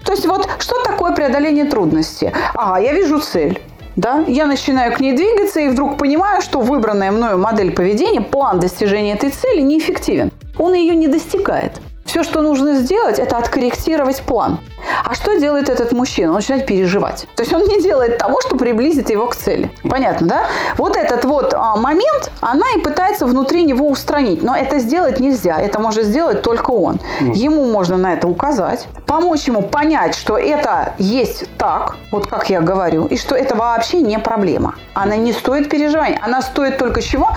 То 0.05 0.11
есть 0.11 0.27
вот 0.27 0.49
что 0.59 0.83
такое 0.83 1.15
преодоление 1.15 1.65
трудности? 1.65 2.33
А, 2.55 2.81
я 2.81 2.93
вижу 2.93 3.21
цель. 3.21 3.63
Да? 3.95 4.25
Я 4.27 4.47
начинаю 4.47 4.93
к 4.93 4.99
ней 4.99 5.13
двигаться 5.13 5.61
и 5.61 5.69
вдруг 5.69 5.97
понимаю, 5.97 6.43
что 6.43 6.61
выбранная 6.61 7.13
мною 7.13 7.39
модель 7.39 7.71
поведения, 7.71 8.21
план 8.21 8.59
достижения 8.59 9.13
этой 9.13 9.31
цели 9.31 9.61
неэффективен 9.61 10.33
он 10.59 10.75
ее 10.75 10.95
не 10.95 11.07
достигает. 11.09 11.81
Все, 12.09 12.23
что 12.23 12.41
нужно 12.41 12.77
сделать, 12.77 13.19
это 13.19 13.37
откорректировать 13.37 14.23
план. 14.23 14.61
А 15.05 15.15
что 15.15 15.39
делает 15.39 15.69
этот 15.69 15.93
мужчина? 15.93 16.31
Он 16.31 16.37
начинает 16.37 16.65
переживать. 16.65 17.27
То 17.37 17.43
есть 17.43 17.53
он 17.53 17.65
не 17.65 17.83
делает 17.83 18.17
того, 18.17 18.41
что 18.41 18.57
приблизит 18.57 19.11
его 19.11 19.27
к 19.27 19.37
цели. 19.37 19.71
Понятно, 19.83 20.27
да? 20.27 20.47
Вот 20.79 20.97
этот 20.97 21.27
вот 21.27 21.53
а, 21.53 21.77
момент 21.77 22.33
она 22.41 22.65
и 22.75 22.81
пытается 22.81 23.27
внутри 23.27 23.65
него 23.65 23.87
устранить. 23.91 24.43
Но 24.43 24.57
это 24.57 24.79
сделать 24.79 25.21
нельзя. 25.21 25.61
Это 25.61 25.81
может 25.81 26.05
сделать 26.07 26.41
только 26.41 26.71
он. 26.71 26.99
Ему 27.21 27.71
можно 27.71 27.99
на 27.99 28.15
это 28.15 28.27
указать, 28.27 28.89
помочь 29.07 29.45
ему 29.45 29.61
понять, 29.61 30.15
что 30.15 30.39
это 30.39 30.95
есть 30.97 31.45
так, 31.59 31.97
вот 32.11 32.27
как 32.27 32.49
я 32.49 32.63
говорю, 32.63 33.05
и 33.05 33.19
что 33.19 33.35
это 33.35 33.55
вообще 33.55 34.01
не 34.01 34.19
проблема. 34.19 34.77
Она 34.95 35.17
не 35.17 35.35
стоит 35.35 35.69
переживаний. 35.69 36.19
Она 36.23 36.41
стоит 36.41 36.79
только 36.79 37.03
чего? 37.03 37.29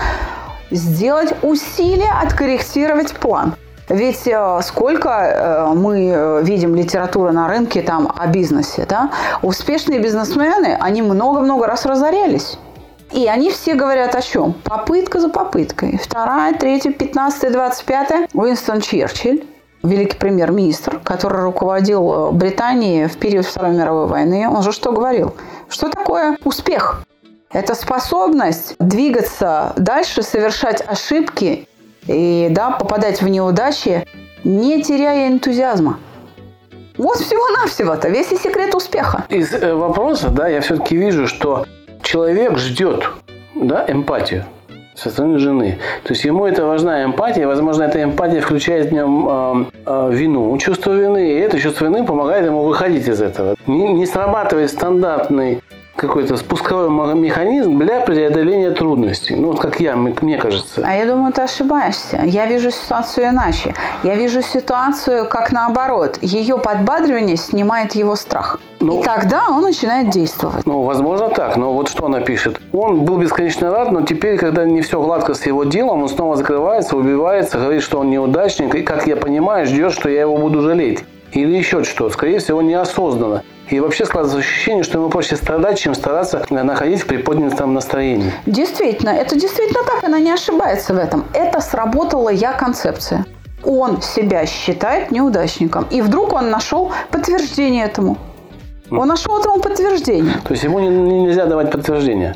сделать 0.70 1.34
усилия, 1.42 2.12
откорректировать 2.22 3.12
план. 3.12 3.54
Ведь 3.92 4.26
э, 4.26 4.60
сколько 4.62 5.10
э, 5.10 5.74
мы 5.74 6.08
э, 6.08 6.42
видим 6.42 6.74
литературы 6.74 7.30
на 7.32 7.46
рынке 7.46 7.82
там 7.82 8.10
о 8.16 8.26
бизнесе, 8.26 8.86
да? 8.88 9.10
Успешные 9.42 10.00
бизнесмены, 10.00 10.78
они 10.80 11.02
много-много 11.02 11.66
раз 11.66 11.84
разорялись. 11.84 12.58
И 13.10 13.26
они 13.26 13.50
все 13.50 13.74
говорят 13.74 14.14
о 14.14 14.22
чем? 14.22 14.54
Попытка 14.64 15.20
за 15.20 15.28
попыткой. 15.28 15.98
Вторая, 16.02 16.54
третья, 16.54 16.90
пятнадцатая, 16.90 17.50
двадцать 17.50 17.84
пятая. 17.84 18.26
Уинстон 18.32 18.80
Черчилль, 18.80 19.44
великий 19.82 20.16
премьер-министр, 20.16 20.98
который 21.04 21.42
руководил 21.42 22.32
Британией 22.32 23.08
в 23.08 23.18
период 23.18 23.44
Второй 23.44 23.74
мировой 23.74 24.06
войны, 24.06 24.48
он 24.48 24.62
же 24.62 24.72
что 24.72 24.92
говорил? 24.92 25.34
Что 25.68 25.90
такое 25.90 26.38
успех? 26.44 27.02
Это 27.52 27.74
способность 27.74 28.76
двигаться 28.78 29.74
дальше, 29.76 30.22
совершать 30.22 30.80
ошибки 30.80 31.68
и 32.06 32.48
да, 32.50 32.70
попадать 32.70 33.22
в 33.22 33.28
неудачи, 33.28 34.06
не 34.44 34.82
теряя 34.82 35.28
энтузиазма. 35.28 35.98
Вот 36.98 37.18
всего-навсего-то 37.18 38.08
весь 38.08 38.32
и 38.32 38.36
секрет 38.36 38.74
успеха. 38.74 39.24
Из 39.28 39.52
э, 39.54 39.74
вопроса, 39.74 40.28
да, 40.28 40.48
я 40.48 40.60
все-таки 40.60 40.96
вижу, 40.96 41.26
что 41.26 41.66
человек 42.02 42.58
ждет 42.58 43.08
да, 43.54 43.84
эмпатию 43.88 44.44
со 44.94 45.08
стороны 45.08 45.38
жены. 45.38 45.78
То 46.04 46.12
есть 46.12 46.24
ему 46.24 46.46
это 46.46 46.66
важна 46.66 47.04
эмпатия, 47.04 47.46
возможно, 47.46 47.84
эта 47.84 48.02
эмпатия 48.02 48.42
включает 48.42 48.90
в 48.90 48.92
нем 48.92 49.28
э, 49.28 49.64
э, 49.86 50.10
вину, 50.12 50.56
чувство 50.58 50.92
вины, 50.92 51.32
и 51.32 51.38
это 51.38 51.58
чувство 51.58 51.86
вины 51.86 52.04
помогает 52.04 52.44
ему 52.44 52.62
выходить 52.64 53.08
из 53.08 53.22
этого. 53.22 53.56
Не, 53.66 53.92
не 53.94 54.06
срабатывает 54.06 54.70
стандартный 54.70 55.62
какой-то 56.02 56.36
спусковой 56.36 57.14
механизм 57.14 57.78
для 57.78 58.00
преодоления 58.00 58.72
трудностей. 58.72 59.36
Ну, 59.36 59.52
вот 59.52 59.60
как 59.60 59.80
я, 59.80 59.96
мне 59.96 60.36
кажется. 60.36 60.82
А 60.84 60.94
я 60.94 61.06
думаю, 61.06 61.32
ты 61.32 61.42
ошибаешься. 61.42 62.20
Я 62.24 62.46
вижу 62.46 62.70
ситуацию 62.70 63.28
иначе. 63.28 63.74
Я 64.02 64.16
вижу 64.16 64.42
ситуацию 64.42 65.28
как 65.28 65.52
наоборот. 65.52 66.18
Ее 66.20 66.58
подбадривание 66.58 67.36
снимает 67.36 67.94
его 67.94 68.16
страх. 68.16 68.58
Ну, 68.80 69.00
и 69.00 69.04
тогда 69.04 69.44
он 69.48 69.62
начинает 69.62 70.10
действовать. 70.10 70.66
Ну, 70.66 70.82
возможно 70.82 71.28
так, 71.28 71.56
но 71.56 71.72
вот 71.72 71.88
что 71.88 72.06
она 72.06 72.20
пишет. 72.20 72.60
Он 72.72 73.04
был 73.04 73.18
бесконечно 73.18 73.70
рад, 73.70 73.92
но 73.92 74.02
теперь, 74.02 74.38
когда 74.38 74.64
не 74.64 74.82
все 74.82 75.00
гладко 75.00 75.34
с 75.34 75.46
его 75.46 75.62
делом, 75.62 76.02
он 76.02 76.08
снова 76.08 76.36
закрывается, 76.36 76.96
убивается, 76.96 77.58
говорит, 77.58 77.82
что 77.82 78.00
он 78.00 78.10
неудачник, 78.10 78.74
и, 78.74 78.82
как 78.82 79.06
я 79.06 79.16
понимаю, 79.16 79.66
ждет, 79.66 79.92
что 79.92 80.08
я 80.08 80.22
его 80.22 80.36
буду 80.36 80.62
жалеть. 80.62 81.04
Или 81.30 81.56
еще 81.56 81.84
что. 81.84 82.10
Скорее 82.10 82.40
всего, 82.40 82.60
неосознанно. 82.60 83.42
И 83.72 83.80
вообще 83.80 84.04
складывается 84.04 84.38
ощущение, 84.38 84.84
что 84.84 84.98
ему 84.98 85.08
проще 85.08 85.34
страдать, 85.34 85.78
чем 85.78 85.94
стараться 85.94 86.44
находить 86.50 87.00
в 87.00 87.06
приподнятом 87.06 87.72
настроении. 87.72 88.30
Действительно, 88.44 89.08
это 89.08 89.34
действительно 89.34 89.82
так, 89.82 90.04
она 90.04 90.18
не 90.18 90.30
ошибается 90.30 90.92
в 90.92 90.98
этом. 90.98 91.24
Это 91.32 91.62
сработала 91.62 92.28
я-концепция. 92.28 93.24
Он 93.64 94.02
себя 94.02 94.44
считает 94.44 95.10
неудачником. 95.10 95.86
И 95.90 96.02
вдруг 96.02 96.34
он 96.34 96.50
нашел 96.50 96.92
подтверждение 97.10 97.86
этому. 97.86 98.18
Он 98.90 99.08
нашел 99.08 99.38
этому 99.38 99.58
подтверждение. 99.58 100.34
То 100.44 100.52
есть 100.52 100.64
ему 100.64 100.78
не, 100.78 100.90
нельзя 100.90 101.46
давать 101.46 101.70
подтверждение? 101.70 102.34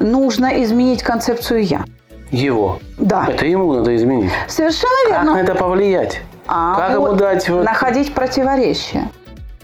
Нужно 0.00 0.62
изменить 0.62 1.02
концепцию 1.02 1.64
«я». 1.64 1.84
Его? 2.30 2.78
Да. 2.96 3.26
Это 3.28 3.44
ему 3.44 3.74
надо 3.74 3.94
изменить? 3.94 4.30
Совершенно 4.46 5.10
верно. 5.10 5.34
Как 5.34 5.34
на 5.34 5.52
это 5.52 5.54
повлиять? 5.54 6.22
А 6.46 6.76
как 6.76 6.98
вот 6.98 7.08
ему 7.08 7.18
дать... 7.18 7.46
Находить 7.46 8.14
противоречия 8.14 9.10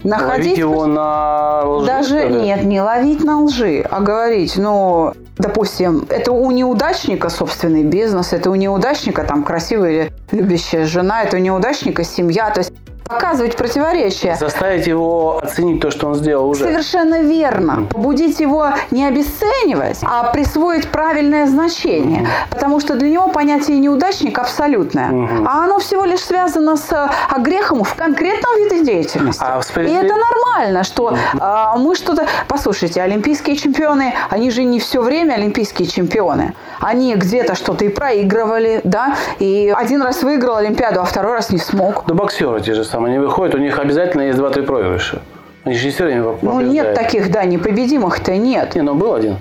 находить... 0.05 0.45
Ловить 0.45 0.57
его 0.57 0.85
на 0.85 1.63
лжи? 1.65 1.87
Даже 1.87 2.29
нет, 2.29 2.63
не 2.63 2.81
ловить 2.81 3.23
на 3.23 3.41
лжи, 3.41 3.85
а 3.89 3.99
говорить, 3.99 4.55
ну, 4.57 5.13
допустим, 5.37 6.05
это 6.09 6.31
у 6.31 6.51
неудачника 6.51 7.29
собственный 7.29 7.83
бизнес, 7.83 8.33
это 8.33 8.49
у 8.49 8.55
неудачника 8.55 9.23
там 9.23 9.43
красивая 9.43 10.11
любящая 10.31 10.85
жена, 10.85 11.23
это 11.23 11.37
у 11.37 11.39
неудачника 11.39 12.03
семья, 12.03 12.49
то 12.51 12.61
есть 12.61 12.71
показывать 13.07 13.55
противоречия. 13.55 14.35
Заставить 14.35 14.87
его 14.87 15.39
оценить 15.41 15.79
то, 15.79 15.91
что 15.91 16.07
он 16.07 16.15
сделал 16.15 16.49
уже. 16.49 16.63
Совершенно 16.63 17.21
верно. 17.21 17.85
Побудить 17.91 18.39
его 18.39 18.69
не 18.89 19.05
обесценивать, 19.05 19.99
а 20.01 20.31
присвоить 20.31 20.87
правильное 20.89 21.45
значение. 21.45 22.21
Mm. 22.21 22.27
Потому 22.49 22.79
что 22.79 22.95
для 22.95 23.09
него 23.09 23.29
понятие 23.29 23.77
неудачник 23.77 24.39
абсолютное. 24.39 25.11
Mm-hmm. 25.11 25.45
А 25.47 25.65
оно 25.65 25.79
всего 25.79 26.03
лишь 26.03 26.21
связано 26.21 26.77
с 26.77 26.91
а, 26.91 27.39
грехом 27.39 27.83
в 27.83 27.93
конкретном 27.93 28.57
виде 28.57 28.83
деятельности. 28.83 29.43
А 29.43 29.61
И 29.79 29.91
это 29.91 30.15
нормально, 30.15 30.83
что 30.83 31.15
а, 31.39 31.77
мы 31.77 31.95
что-то... 31.95 32.25
Послушайте, 32.47 33.01
олимпийские 33.03 33.55
чемпионы, 33.55 34.15
они 34.29 34.49
же 34.49 34.63
не 34.63 34.79
все 34.79 35.01
время 35.01 35.33
олимпийские 35.33 35.87
чемпионы. 35.87 36.55
Они 36.79 37.13
где-то 37.15 37.55
что-то 37.55 37.85
и 37.85 37.89
проигрывали, 37.89 38.81
да, 38.83 39.15
и 39.39 39.73
один 39.75 40.01
раз 40.01 40.23
выиграл 40.23 40.57
Олимпиаду, 40.57 41.01
а 41.01 41.05
второй 41.05 41.33
раз 41.33 41.49
не 41.49 41.57
смог. 41.59 42.03
Да 42.07 42.13
боксеры 42.13 42.61
те 42.61 42.73
же 42.73 42.83
самые 42.83 42.94
не 43.07 43.19
выходят, 43.19 43.55
у 43.55 43.57
них 43.57 43.77
обязательно 43.79 44.21
есть 44.23 44.37
два-три 44.37 44.63
проигрыша. 44.63 45.21
Они 45.63 45.75
же 45.75 45.85
не 45.85 45.91
все 45.91 46.05
время 46.05 46.37
Ну, 46.41 46.61
нет 46.61 46.93
таких, 46.93 47.31
да, 47.31 47.43
непобедимых-то 47.43 48.35
нет. 48.37 48.75
Не, 48.75 48.81
ну 48.81 48.95
был 48.95 49.13
один, 49.15 49.37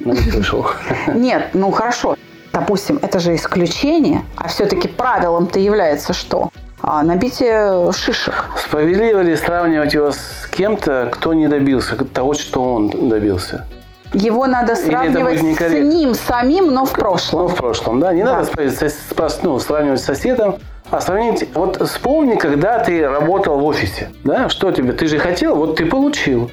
но 0.00 0.12
не 0.12 0.20
слышал. 0.30 0.66
Нет, 1.14 1.48
ну 1.54 1.70
хорошо. 1.70 2.16
Допустим, 2.52 2.98
это 3.00 3.18
же 3.18 3.34
исключение, 3.34 4.22
а 4.36 4.48
все-таки 4.48 4.86
правилом-то 4.86 5.58
является 5.58 6.12
что? 6.12 6.50
А, 6.82 7.02
набитие 7.02 7.90
шишек. 7.92 8.44
Справедливо 8.58 9.20
ли 9.20 9.36
сравнивать 9.36 9.94
его 9.94 10.10
с 10.12 10.48
кем-то, 10.50 11.08
кто 11.12 11.32
не 11.32 11.48
добился 11.48 11.96
того, 12.04 12.34
что 12.34 12.74
он 12.74 13.08
добился? 13.08 13.66
Его 14.12 14.46
надо 14.46 14.76
сравнивать 14.76 15.38
с 15.38 15.42
ним 15.42 16.14
самим, 16.14 16.66
но 16.74 16.84
в 16.84 16.90
Ну, 16.92 16.94
прошлом. 17.00 17.48
в 17.48 17.54
прошлом, 17.54 18.00
да. 18.00 18.12
Не 18.12 18.24
Да. 18.24 18.34
надо 18.42 18.46
с- 18.46 19.10
прос- 19.16 19.38
ну, 19.42 19.58
сравнивать 19.58 20.00
с 20.00 20.04
соседом, 20.04 20.56
а 20.92 21.00
сравнить... 21.00 21.48
Вот 21.54 21.80
вспомни, 21.88 22.36
когда 22.36 22.78
ты 22.78 23.06
работал 23.08 23.58
в 23.58 23.64
офисе, 23.64 24.10
да, 24.24 24.48
что 24.48 24.70
тебе? 24.72 24.92
Ты 24.92 25.06
же 25.06 25.18
хотел, 25.18 25.56
вот 25.56 25.76
ты 25.76 25.86
получил. 25.86 26.50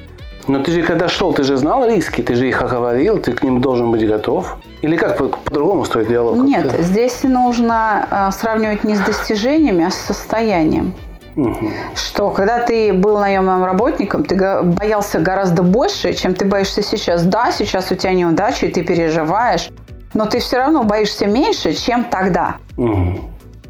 Но 0.48 0.62
ты 0.62 0.72
же 0.72 0.82
когда 0.82 1.06
шел, 1.08 1.32
ты 1.34 1.42
же 1.44 1.56
знал 1.58 1.86
риски, 1.86 2.22
ты 2.22 2.34
же 2.34 2.48
их 2.48 2.62
оговорил, 2.62 3.18
ты 3.18 3.32
к 3.32 3.42
ним 3.42 3.60
должен 3.60 3.90
быть 3.92 4.06
готов. 4.08 4.56
Или 4.80 4.96
как 4.96 5.18
по- 5.18 5.28
по-другому 5.28 5.84
строить 5.84 6.08
диалог? 6.08 6.36
Нет, 6.38 6.62
Как-то? 6.64 6.82
здесь 6.82 7.22
нужно 7.22 8.06
а, 8.10 8.30
сравнивать 8.32 8.82
не 8.82 8.96
с 8.96 9.00
достижениями, 9.00 9.84
а 9.84 9.90
с 9.90 9.94
состоянием. 9.96 10.94
Мгм. 11.36 11.70
Что, 11.94 12.30
когда 12.30 12.60
ты 12.60 12.92
был 12.92 13.18
наемным 13.18 13.64
работником, 13.64 14.24
ты 14.24 14.34
боялся 14.62 15.20
гораздо 15.20 15.62
больше, 15.62 16.14
чем 16.14 16.34
ты 16.34 16.44
боишься 16.46 16.82
сейчас. 16.82 17.22
Да, 17.24 17.52
сейчас 17.52 17.92
у 17.92 17.94
тебя 17.94 18.14
неудачи, 18.14 18.64
и 18.64 18.68
ты 18.72 18.82
переживаешь, 18.82 19.70
но 20.14 20.24
ты 20.26 20.40
все 20.40 20.56
равно 20.56 20.82
боишься 20.82 21.26
меньше, 21.26 21.74
чем 21.74 22.04
тогда. 22.04 22.56
Мгм. 22.76 23.20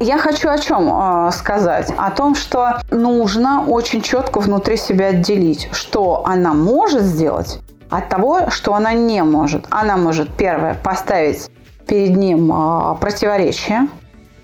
Я 0.01 0.17
хочу 0.17 0.49
о 0.49 0.57
чем 0.57 0.89
э, 0.91 1.31
сказать? 1.31 1.93
О 1.95 2.09
том, 2.09 2.33
что 2.33 2.79
нужно 2.89 3.63
очень 3.67 4.01
четко 4.01 4.39
внутри 4.39 4.75
себя 4.75 5.09
отделить, 5.09 5.69
что 5.73 6.23
она 6.25 6.55
может 6.55 7.03
сделать 7.03 7.59
от 7.91 8.09
того, 8.09 8.49
что 8.49 8.73
она 8.73 8.93
не 8.93 9.21
может. 9.23 9.67
Она 9.69 9.97
может, 9.97 10.35
первое, 10.35 10.73
поставить 10.73 11.51
перед 11.85 12.17
ним 12.17 12.51
э, 12.51 12.95
противоречие, 12.99 13.89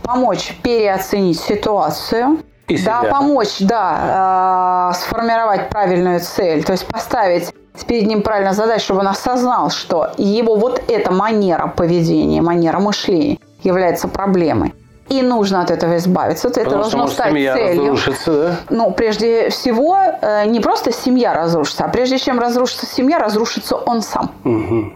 помочь 0.04 0.56
переоценить 0.62 1.40
ситуацию, 1.40 2.38
И 2.68 2.76
да, 2.76 3.02
себя. 3.02 3.10
помочь, 3.10 3.58
да, 3.62 4.92
э, 4.92 4.96
сформировать 4.96 5.70
правильную 5.70 6.20
цель, 6.20 6.64
то 6.64 6.74
есть 6.74 6.86
поставить 6.86 7.52
перед 7.88 8.06
ним 8.06 8.22
правильную 8.22 8.54
задачу, 8.54 8.84
чтобы 8.86 9.00
он 9.00 9.08
осознал, 9.08 9.72
что 9.72 10.12
его 10.20 10.56
вот 10.56 10.84
эта 10.88 11.12
манера 11.12 11.66
поведения, 11.66 12.44
манера 12.44 12.78
мышления 12.78 13.40
является 13.64 14.08
проблемой. 14.08 14.76
И 15.10 15.22
нужно 15.22 15.62
от 15.62 15.72
этого 15.72 15.98
избавиться. 15.98 16.50
Это 16.50 16.64
Потому 16.64 16.84
что 16.84 16.92
должно 16.92 17.00
может 17.00 17.14
стать 17.16 17.32
семья 17.32 17.54
целью. 17.56 17.82
разрушится, 17.82 18.32
да? 18.32 18.56
Ну, 18.70 18.92
прежде 18.92 19.50
всего, 19.50 19.98
э, 20.22 20.46
не 20.48 20.60
просто 20.60 20.92
семья 20.92 21.34
разрушится, 21.34 21.86
а 21.86 21.88
прежде 21.88 22.18
чем 22.18 22.40
разрушится 22.40 22.86
семья, 22.86 23.20
разрушится 23.20 23.76
он 23.76 24.02
сам. 24.02 24.32
Мгм. 24.44 24.94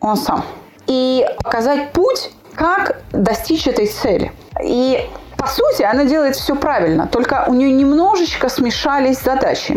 Он 0.00 0.16
сам. 0.16 0.44
И 0.86 1.26
показать 1.42 1.92
путь, 1.92 2.30
как 2.54 3.00
достичь 3.12 3.66
этой 3.66 3.86
цели. 3.86 4.32
И 4.64 5.06
по 5.36 5.48
сути, 5.48 5.82
она 5.82 6.04
делает 6.04 6.36
все 6.36 6.54
правильно, 6.54 7.08
только 7.08 7.46
у 7.48 7.54
нее 7.54 7.72
немножечко 7.72 8.48
смешались 8.48 9.20
задачи. 9.20 9.76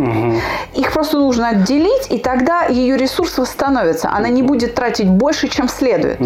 Их 0.75 0.93
просто 0.93 1.17
нужно 1.17 1.49
отделить, 1.49 2.11
и 2.11 2.19
тогда 2.19 2.65
ее 2.65 2.97
ресурс 2.97 3.39
восстановится. 3.39 4.11
Она 4.11 4.29
не 4.29 4.43
будет 4.43 4.75
тратить 4.75 5.09
больше, 5.09 5.47
чем 5.47 5.67
следует. 5.67 6.19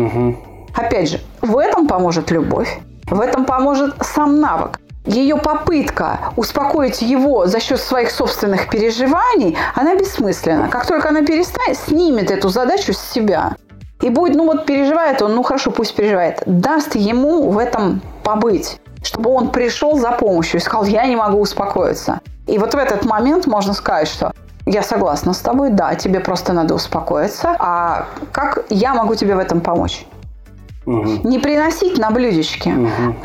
Опять 0.76 1.10
же, 1.12 1.20
в 1.42 1.58
этом 1.58 1.88
поможет 1.88 2.32
любовь, 2.32 2.80
в 3.10 3.20
этом 3.20 3.46
поможет 3.46 3.96
сам 4.02 4.40
навык. 4.40 4.80
Ее 5.06 5.38
попытка 5.38 6.20
успокоить 6.36 7.02
его 7.02 7.48
за 7.48 7.60
счет 7.60 7.80
своих 7.80 8.12
собственных 8.12 8.70
переживаний, 8.70 9.58
она 9.74 9.96
бессмысленна. 9.96 10.68
Как 10.70 10.86
только 10.86 11.10
она 11.10 11.22
перестанет, 11.24 11.78
снимет 11.78 12.30
эту 12.30 12.50
задачу 12.50 12.94
с 12.94 13.00
себя. 13.00 13.56
И 14.02 14.10
будет, 14.10 14.36
ну 14.36 14.46
вот 14.46 14.66
переживает 14.66 15.22
он, 15.22 15.36
ну 15.36 15.44
хорошо, 15.44 15.72
пусть 15.72 15.96
переживает. 15.96 16.44
Даст 16.46 16.96
ему 16.96 17.50
в 17.50 17.58
этом 17.58 18.02
побыть, 18.24 18.80
чтобы 19.04 19.32
он 19.32 19.50
пришел 19.50 19.98
за 19.98 20.12
помощью 20.12 20.60
и 20.60 20.64
сказал, 20.64 20.86
я 20.86 21.06
не 21.06 21.16
могу 21.16 21.40
успокоиться. 21.40 22.20
И 22.48 22.58
вот 22.58 22.74
в 22.74 22.78
этот 22.78 23.06
момент 23.06 23.48
можно 23.48 23.74
сказать, 23.74 24.08
что 24.08 24.32
я 24.66 24.84
согласна 24.84 25.34
с 25.34 25.40
тобой, 25.40 25.72
да, 25.72 25.96
тебе 25.96 26.20
просто 26.20 26.54
надо 26.54 26.76
успокоиться. 26.76 27.56
А 27.60 28.06
как 28.32 28.66
я 28.70 28.94
могу 28.94 29.16
тебе 29.16 29.36
в 29.36 29.40
этом 29.40 29.62
помочь? 29.62 30.06
Мгм. 30.90 31.22
Не 31.24 31.38
приносить 31.38 32.00
на 32.00 32.10
блюдечке, 32.10 32.74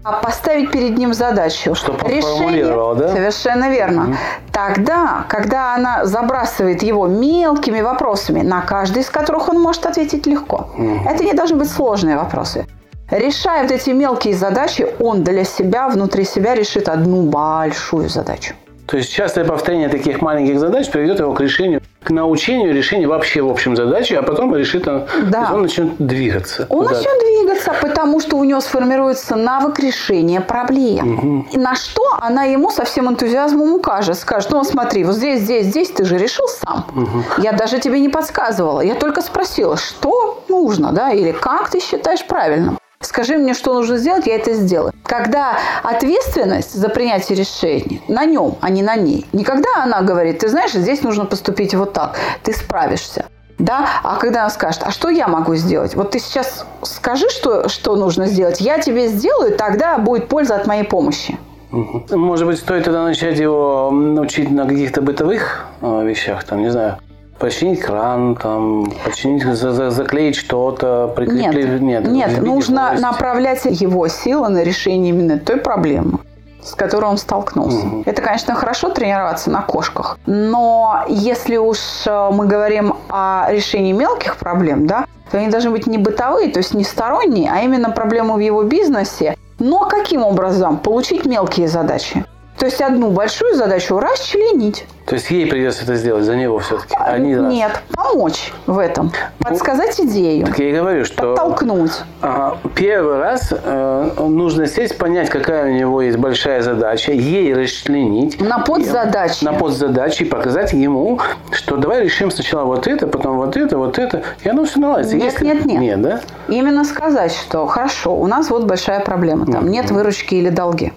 а 0.03 0.13
поставить 0.21 0.71
перед 0.71 0.99
ним 0.99 1.15
задачу. 1.15 1.71
Он 1.71 2.21
формулировал, 2.21 2.95
да? 2.95 3.09
Совершенно 3.09 3.71
верно. 3.71 4.19
Тогда, 4.53 5.25
когда 5.29 5.75
она 5.75 6.05
забрасывает 6.05 6.83
его 6.83 7.07
мелкими 7.07 7.81
вопросами, 7.81 8.43
на 8.43 8.61
каждый 8.61 9.01
из 9.01 9.09
которых 9.09 9.49
он 9.49 9.61
может 9.61 9.87
ответить 9.87 10.27
легко. 10.27 10.69
Это 11.09 11.25
не 11.25 11.33
должны 11.33 11.57
быть 11.57 11.71
сложные 11.71 12.17
вопросы. 12.17 12.67
Решая 13.11 13.63
вот 13.63 13.73
эти 13.73 13.91
мелкие 13.91 14.35
задачи, 14.35 14.87
он 15.01 15.25
для 15.25 15.45
себя, 15.45 15.89
внутри 15.89 16.25
себя 16.25 16.55
решит 16.55 16.89
одну 16.89 17.23
большую 17.23 18.09
задачу. 18.11 18.55
То 18.87 18.99
есть 18.99 19.11
частое 19.13 19.45
повторение 19.45 19.89
таких 19.89 20.21
маленьких 20.21 20.61
задач 20.61 20.91
приведет 20.91 21.19
его 21.19 21.33
к 21.33 21.41
решению, 21.41 21.81
к 22.03 22.11
научению 22.11 22.75
решения 22.75 23.07
вообще 23.07 23.41
в 23.41 23.49
общем 23.49 23.77
задачи, 23.77 24.13
а 24.13 24.23
потом 24.23 24.55
решит 24.55 24.87
он, 24.87 25.05
Да. 25.29 25.51
он 25.55 25.63
начнет 25.63 25.97
двигаться. 25.99 26.67
Он 26.69 26.81
куда-то. 26.85 26.97
начнет 26.97 27.19
двигаться, 27.21 27.75
потому 27.81 28.21
что 28.21 28.37
у 28.37 28.45
него 28.45 28.61
сформируется 28.61 29.37
навык 29.37 29.79
решения 29.79 30.41
проблем. 30.43 31.47
И 31.51 31.57
на 31.59 31.75
что 31.75 32.03
она 32.21 32.45
ему 32.45 32.71
со 32.71 32.85
всем 32.85 33.09
энтузиазмом 33.09 33.73
укажет. 33.75 34.19
Скажет, 34.19 34.51
ну 34.51 34.63
смотри, 34.65 35.05
вот 35.05 35.15
здесь, 35.15 35.41
здесь, 35.41 35.67
здесь 35.67 35.91
ты 35.91 36.05
же 36.05 36.19
решил 36.19 36.47
сам. 36.49 37.25
Я 37.39 37.53
даже 37.53 37.79
тебе 37.81 38.01
не 38.01 38.11
подсказывала. 38.11 38.83
Я 38.83 38.95
только 38.97 39.23
спросила, 39.23 39.77
что 39.79 40.43
нужно, 40.49 40.93
да, 40.93 41.11
или 41.11 41.33
как 41.33 41.71
ты 41.71 41.81
считаешь 41.81 42.25
правильным. 42.27 42.79
Скажи 43.05 43.37
мне, 43.37 43.55
что 43.55 43.75
нужно 43.75 43.99
сделать, 43.99 44.27
я 44.27 44.37
это 44.37 44.55
сделаю. 44.55 44.93
Когда 45.05 45.59
ответственность 45.83 46.75
за 46.75 46.89
принятие 46.89 47.37
решений 47.37 48.03
на 48.09 48.25
нем, 48.25 48.57
а 48.61 48.71
не 48.71 48.83
на 48.83 48.97
ней. 48.97 49.27
Никогда 49.33 49.69
она 49.83 50.01
говорит, 50.03 50.39
ты 50.39 50.49
знаешь, 50.49 50.73
здесь 50.73 51.03
нужно 51.03 51.27
поступить 51.27 51.75
вот 51.75 51.93
так, 51.93 52.17
ты 52.43 52.53
справишься. 52.53 53.27
Да? 53.59 53.87
А 54.03 54.17
когда 54.17 54.41
она 54.41 54.51
скажет, 54.51 54.83
а 54.85 54.91
что 54.91 55.11
я 55.11 55.29
могу 55.29 55.55
сделать? 55.55 55.95
Вот 55.95 56.11
ты 56.13 56.19
сейчас 56.19 56.67
скажи, 56.83 57.29
что, 57.29 57.69
что 57.69 57.95
нужно 57.95 58.27
сделать, 58.27 58.61
я 58.61 58.79
тебе 58.79 59.09
сделаю, 59.09 59.57
тогда 59.57 59.99
будет 59.99 60.29
польза 60.29 60.57
от 60.57 60.67
моей 60.67 60.85
помощи. 60.85 61.39
Может 61.71 62.47
быть, 62.47 62.59
стоит 62.59 62.85
тогда 62.85 63.05
начать 63.05 63.39
его 63.39 63.91
научить 63.91 64.51
на 64.51 64.67
каких-то 64.67 65.03
бытовых 65.03 65.67
э, 65.83 66.07
вещах, 66.07 66.45
там, 66.45 66.63
не 66.63 66.71
знаю, 66.71 66.99
починить 67.39 67.81
кран, 67.81 68.37
там, 68.37 68.91
починить, 69.05 69.43
за- 69.45 69.73
за- 69.73 69.91
заклеить 69.91 70.37
что-то, 70.37 71.07
Нет, 71.07 71.15
прикрепить. 71.17 71.81
нет, 71.81 72.05
разбить 72.07 72.43
нужно 72.43 72.87
гвоздь. 72.89 73.03
направлять 73.03 73.65
его 73.65 74.09
силы 74.09 74.49
на 74.49 74.63
решение 74.63 75.11
именно 75.11 75.39
той 75.39 75.57
проблемы, 75.57 76.19
с 76.63 76.75
которой 76.75 77.07
он 77.07 77.19
столкнулся. 77.19 77.87
Это, 78.07 78.23
конечно, 78.23 78.55
хорошо 78.55 78.91
тренироваться 78.91 79.51
на 79.51 79.63
кошках, 79.63 80.19
но 80.27 81.05
если 81.09 81.57
уж 81.57 81.79
э, 82.07 82.31
мы 82.33 82.47
говорим 82.47 82.95
о 83.11 83.47
решении 83.51 83.93
мелких 83.93 84.37
проблем, 84.37 84.87
да, 84.87 85.05
то 85.31 85.39
они 85.39 85.49
должны 85.49 85.71
быть 85.71 85.87
не 85.87 85.99
бытовые, 85.99 86.51
то 86.53 86.59
есть 86.59 86.75
не 86.75 86.85
сторонние, 86.85 87.51
а 87.53 87.61
именно 87.63 87.91
проблемы 87.91 88.35
в 88.35 88.39
его 88.39 88.63
бизнесе. 88.63 89.37
Но 89.59 89.81
каким 89.89 90.23
образом 90.25 90.79
получить 90.79 91.27
мелкие 91.27 91.69
задачи? 91.69 92.25
То 92.59 92.67
есть 92.67 92.81
одну 92.81 93.11
большую 93.11 93.57
задачу 93.57 93.99
расчленить. 93.99 94.87
То 95.07 95.17
есть 95.17 95.31
ей 95.31 95.45
придется 95.47 95.83
это 95.83 95.97
сделать 95.97 96.25
за 96.25 96.35
него 96.37 96.61
все-таки. 96.61 96.95
а 96.99 97.19
не 97.19 97.37
раз. 97.37 97.53
Нет, 97.53 97.83
помочь 97.93 98.53
в 98.67 98.79
этом. 98.79 99.13
Подсказать 99.41 100.01
идею. 100.01 100.47
Так 100.47 100.59
я 100.61 100.71
и 100.71 100.73
говорю, 100.73 101.05
что 101.05 101.35
Подтолкнуть. 101.35 101.91
а, 102.23 102.57
первый 102.75 103.19
раз 103.19 103.53
э, 103.53 104.11
нужно 104.19 104.67
сесть, 104.67 104.97
понять, 104.97 105.29
какая 105.29 105.67
у 105.67 105.75
него 105.75 106.01
есть 106.01 106.17
большая 106.17 106.63
задача, 106.63 107.13
ей 107.13 107.53
расчленить. 107.53 108.41
На 108.41 108.61
подзадачи. 108.61 109.45
на 109.45 109.53
подзадачи 109.53 110.23
и 110.23 110.27
показать 110.27 110.73
ему, 110.73 111.21
что 111.51 111.77
давай 111.77 112.05
решим 112.05 112.31
сначала 112.31 112.65
вот 112.65 112.87
это, 112.87 113.07
потом 113.07 113.37
вот 113.37 113.57
это, 113.59 113.77
вот 113.77 113.99
это, 113.99 114.23
и 114.43 114.49
оно 114.49 114.65
все 114.65 114.79
наладится. 114.81 115.17
Нет, 115.17 115.33
Если- 115.33 115.45
нет, 115.45 115.65
нет. 115.67 115.81
Нет, 115.81 116.01
да? 116.03 116.21
Именно 116.49 116.85
сказать, 116.85 117.35
что 117.35 117.67
хорошо, 117.67 118.15
у 118.17 118.27
нас 118.27 118.49
вот 118.49 118.65
большая 118.65 119.01
проблема, 119.01 119.45
там 119.45 119.69
нет 119.69 119.91
выручки 119.91 120.37
или 120.37 120.49
долги. 120.49 120.93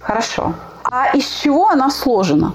Хорошо. 0.00 0.54
А 0.90 1.16
из 1.16 1.26
чего 1.28 1.68
она 1.68 1.90
сложена? 1.90 2.54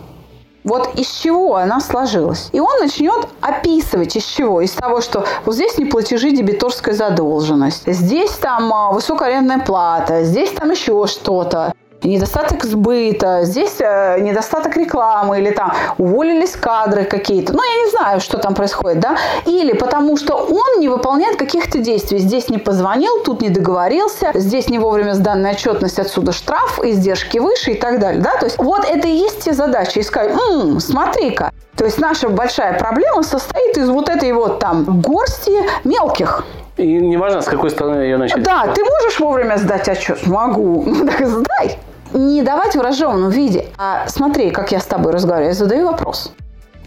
Вот 0.64 0.96
из 0.96 1.10
чего 1.10 1.56
она 1.56 1.80
сложилась. 1.80 2.50
И 2.52 2.60
он 2.60 2.80
начнет 2.80 3.28
описывать 3.42 4.16
из 4.16 4.24
чего. 4.24 4.62
Из 4.62 4.72
того, 4.72 5.02
что 5.02 5.26
вот 5.46 5.56
здесь 5.56 5.78
не 5.78 5.86
платежи, 5.86 6.32
дебиторская 6.32 6.94
задолженность. 6.94 7.92
Здесь 7.92 8.32
там 8.34 8.72
а, 8.72 8.92
высокая 8.92 9.30
арендная 9.30 9.60
плата. 9.60 10.24
Здесь 10.24 10.52
там 10.52 10.70
еще 10.70 11.08
что-то. 11.08 11.74
Недостаток 12.04 12.64
сбыта, 12.64 13.42
здесь 13.44 13.76
э, 13.80 14.20
недостаток 14.20 14.76
рекламы 14.78 15.40
или 15.40 15.52
там 15.52 15.74
уволились 15.98 16.56
кадры 16.56 17.06
какие-то. 17.06 17.54
Ну, 17.54 17.62
я 17.64 17.84
не 17.86 17.92
знаю, 17.92 18.20
что 18.20 18.38
там 18.38 18.56
происходит, 18.56 19.00
да. 19.00 19.18
Или 19.46 19.74
потому 19.74 20.18
что 20.18 20.36
он 20.36 20.80
не 20.80 20.90
выполняет 20.90 21.38
каких-то 21.38 21.80
действий. 21.80 22.20
Здесь 22.20 22.50
не 22.50 22.58
позвонил, 22.58 23.24
тут 23.24 23.42
не 23.42 23.50
договорился, 23.50 24.32
здесь 24.34 24.70
не 24.70 24.80
вовремя 24.80 25.14
сданная 25.14 25.54
отчетность, 25.54 26.00
отсюда 26.00 26.32
штраф, 26.32 26.80
издержки 26.84 27.38
выше 27.38 27.72
и 27.72 27.76
так 27.76 28.00
далее, 28.00 28.22
да. 28.22 28.38
То 28.38 28.46
есть 28.46 28.58
вот 28.58 28.86
это 28.86 29.08
и 29.08 29.12
есть 29.12 29.44
те 29.44 29.54
задачи. 29.54 30.00
Искать, 30.00 30.32
м-м, 30.32 30.80
смотри-ка, 30.80 31.52
то 31.76 31.86
есть 31.86 32.00
наша 32.00 32.30
большая 32.30 32.78
проблема 32.78 33.24
состоит 33.24 33.78
из 33.78 33.90
вот 33.90 34.10
этой 34.10 34.32
вот 34.34 34.60
там 34.60 35.02
горсти 35.02 35.64
мелких. 35.84 36.44
И 36.78 36.86
неважно, 36.86 37.42
с 37.42 37.46
какой 37.46 37.70
стороны 37.70 38.02
ее 38.02 38.18
начать. 38.18 38.42
Да, 38.42 38.68
ты 38.74 38.84
можешь 38.84 39.20
вовремя 39.20 39.58
сдать 39.58 39.88
отчет? 39.88 40.26
Могу. 40.26 40.84
Ну 40.86 41.06
так 41.08 41.28
сдай 41.28 41.78
не 42.14 42.42
давать 42.42 42.76
в 42.76 42.82
разжеванном 42.82 43.30
виде, 43.30 43.66
а 43.78 44.08
смотри, 44.08 44.52
как 44.52 44.72
я 44.72 44.80
с 44.80 44.86
тобой 44.86 45.12
разговариваю, 45.12 45.50
я 45.50 45.56
задаю 45.56 45.88
вопрос. 45.88 46.34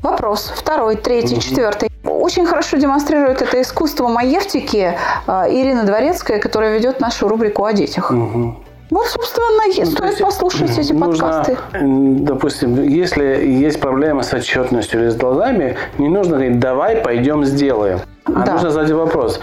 Вопрос, 0.03 0.53
второй, 0.55 0.97
третий, 0.97 1.35
угу. 1.35 1.43
четвертый. 1.43 1.91
Очень 2.05 2.45
хорошо 2.45 2.77
демонстрирует 2.77 3.41
это 3.41 3.63
искусство 3.63 4.09
маевтики 4.09 4.93
а, 5.27 5.49
Ирина 5.49 5.85
Дворецкая, 5.85 6.39
которая 6.39 6.77
ведет 6.77 7.01
нашу 7.01 7.27
рубрику 7.27 7.65
о 7.65 7.73
детях. 7.73 8.11
Угу. 8.11 8.57
Вот, 8.91 9.07
собственно, 9.07 9.47
ну, 9.67 9.87
стоит 9.87 10.19
послушать 10.19 10.79
эти 10.79 10.93
нужно, 10.93 11.27
подкасты. 11.27 11.59
Допустим, 11.81 12.83
если 12.83 13.25
есть 13.25 13.81
проблема 13.81 14.23
с 14.23 14.33
отчетностью 14.35 15.01
или 15.01 15.09
с 15.09 15.15
долгами, 15.15 15.77
не 15.99 16.09
нужно 16.09 16.37
говорить, 16.37 16.61
давай 16.61 16.97
пойдем 16.97 17.45
сделаем. 17.45 18.01
А 18.27 18.45
да. 18.45 18.53
нужно 18.53 18.71
задать 18.71 18.91
вопрос, 18.91 19.41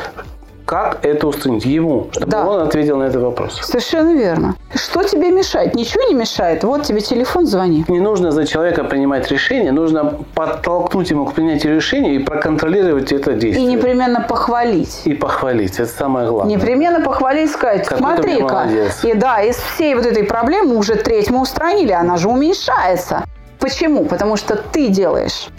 как 0.72 1.00
это 1.02 1.28
устранить 1.28 1.66
ему, 1.66 2.08
чтобы 2.12 2.32
да. 2.32 2.48
он 2.48 2.62
ответил 2.62 2.96
на 2.96 3.04
этот 3.04 3.22
вопрос. 3.22 3.60
Совершенно 3.62 4.16
верно. 4.16 4.56
Что 4.74 5.04
тебе 5.04 5.30
мешает? 5.30 5.76
Ничего 5.76 6.04
не 6.08 6.16
мешает. 6.16 6.64
Вот 6.64 6.84
тебе 6.84 7.02
телефон, 7.02 7.46
звони. 7.46 7.84
Не 7.90 8.00
нужно 8.00 8.32
за 8.32 8.48
человека 8.48 8.86
принимать 8.86 9.30
решение, 9.30 9.74
нужно 9.74 10.14
подтолкнуть 10.34 11.12
ему 11.12 11.26
к 11.26 11.34
принятию 11.34 11.76
решения 11.76 12.16
и 12.16 12.20
проконтролировать 12.20 13.12
это 13.12 13.34
действие. 13.34 13.68
И 13.68 13.76
непременно 13.76 14.22
похвалить. 14.22 15.02
И 15.04 15.14
похвалить, 15.14 15.74
это 15.74 15.88
самое 15.88 16.30
главное. 16.30 16.56
Непременно 16.56 17.02
похвалить, 17.02 17.52
сказать, 17.52 17.86
смотри-ка. 17.86 18.70
И 19.04 19.14
да, 19.14 19.42
из 19.42 19.58
всей 19.58 19.94
вот 19.96 20.06
этой 20.06 20.24
проблемы 20.24 20.78
уже 20.78 20.96
треть 20.96 21.30
мы 21.30 21.42
устранили, 21.42 21.92
она 21.92 22.16
же 22.16 22.30
уменьшается. 22.30 23.26
Почему? 23.60 24.06
Потому 24.06 24.38
что 24.38 24.56
ты 24.56 24.88
делаешь 24.88 25.50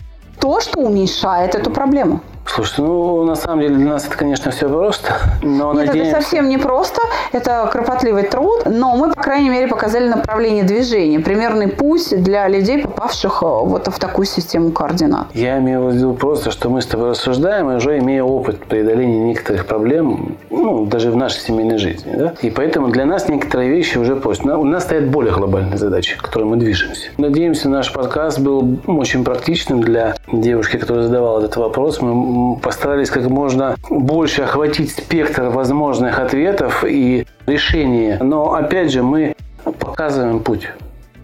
то, 0.40 0.61
что 0.61 0.81
уменьшает 0.81 1.55
эту 1.55 1.70
проблему. 1.70 2.22
Слушайте, 2.46 2.83
ну, 2.83 3.24
на 3.24 3.35
самом 3.35 3.61
деле 3.61 3.76
для 3.76 3.92
нас 3.92 4.07
это, 4.07 4.16
конечно, 4.16 4.50
все 4.50 4.68
просто, 4.68 5.14
но 5.42 5.72
Нет, 5.72 5.87
надеемся... 5.87 6.11
это 6.11 6.20
совсем 6.20 6.48
не 6.48 6.59
просто, 6.59 7.00
это 7.33 7.68
кропотливый 7.72 8.24
труд, 8.24 8.64
но 8.66 8.96
мы, 8.96 9.11
по 9.12 9.22
крайней 9.22 9.48
мере, 9.48 9.68
показали 9.68 10.09
направление 10.09 10.64
движения, 10.64 11.20
примерный 11.20 11.68
путь 11.68 12.09
для 12.22 12.48
людей, 12.48 12.83
попавших 12.83 13.42
э, 13.42 13.46
вот 13.46 13.88
в 13.88 13.98
такую 13.98 14.26
систему 14.26 14.70
координат. 14.70 15.28
Я 15.35 15.59
имею 15.59 15.87
в 15.87 15.94
виду 15.94 16.14
просто, 16.14 16.50
что 16.50 16.68
мы 16.68 16.83
с 16.83 16.87
тобой 16.87 17.11
рассуждаем, 17.11 17.70
и 17.70 17.76
уже 17.76 17.98
имея 17.98 18.22
опыт 18.22 18.64
преодоления 18.66 19.20
некоторых 19.20 19.66
проблем, 19.66 20.37
ну, 20.50 20.85
даже 20.85 21.11
в 21.11 21.16
нашей 21.16 21.40
семейной 21.40 21.78
жизни, 21.78 22.12
да, 22.14 22.35
и 22.42 22.50
поэтому 22.50 22.88
для 22.88 23.07
нас 23.07 23.28
некоторые 23.28 23.70
вещи 23.70 23.98
уже 23.98 24.16
просто. 24.16 24.59
У 24.59 24.64
нас 24.64 24.83
стоят 24.83 25.09
более 25.09 25.33
глобальные 25.33 25.78
задачи, 25.78 26.18
к 26.18 26.22
которым 26.22 26.48
мы 26.48 26.57
движемся. 26.57 27.09
Надеемся, 27.16 27.68
наш 27.68 27.92
подкаст 27.92 28.40
был 28.40 28.78
очень 28.87 29.24
практичным 29.24 29.81
для 29.81 30.14
девушки, 30.31 30.76
которая 30.76 31.05
задавала 31.05 31.40
этот 31.40 31.57
вопрос. 31.57 32.00
Мы 32.02 32.31
постарались 32.62 33.10
как 33.10 33.28
можно 33.28 33.76
больше 33.88 34.42
охватить 34.42 34.92
спектр 34.92 35.44
возможных 35.44 36.18
ответов 36.18 36.84
и 36.86 37.26
решений. 37.46 38.16
Но 38.20 38.54
опять 38.54 38.90
же, 38.92 39.02
мы 39.02 39.34
показываем 39.78 40.40
путь, 40.40 40.68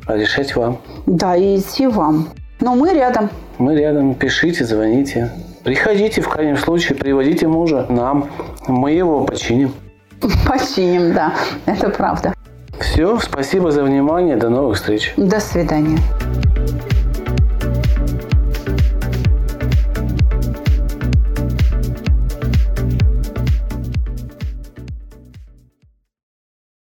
а 0.06 0.16
решать 0.16 0.54
вам. 0.56 0.78
Да, 1.06 1.36
и 1.36 1.58
идти 1.58 1.86
вам. 1.86 2.28
Но 2.60 2.74
мы 2.74 2.92
рядом. 2.92 3.30
Мы 3.58 3.76
рядом. 3.76 4.14
Пишите, 4.14 4.64
звоните. 4.64 5.30
Приходите, 5.64 6.20
в 6.20 6.28
крайнем 6.28 6.56
случае, 6.56 6.96
приводите 6.96 7.46
мужа 7.46 7.86
нам. 7.88 8.28
Мы 8.66 8.92
его 8.92 9.24
починим. 9.24 9.72
Починим, 10.48 11.12
да. 11.12 11.34
Это 11.66 11.90
правда. 11.90 12.34
Все, 12.80 13.18
спасибо 13.18 13.70
за 13.70 13.82
внимание. 13.82 14.36
До 14.36 14.48
новых 14.48 14.76
встреч. 14.76 15.14
До 15.16 15.40
свидания. 15.40 15.98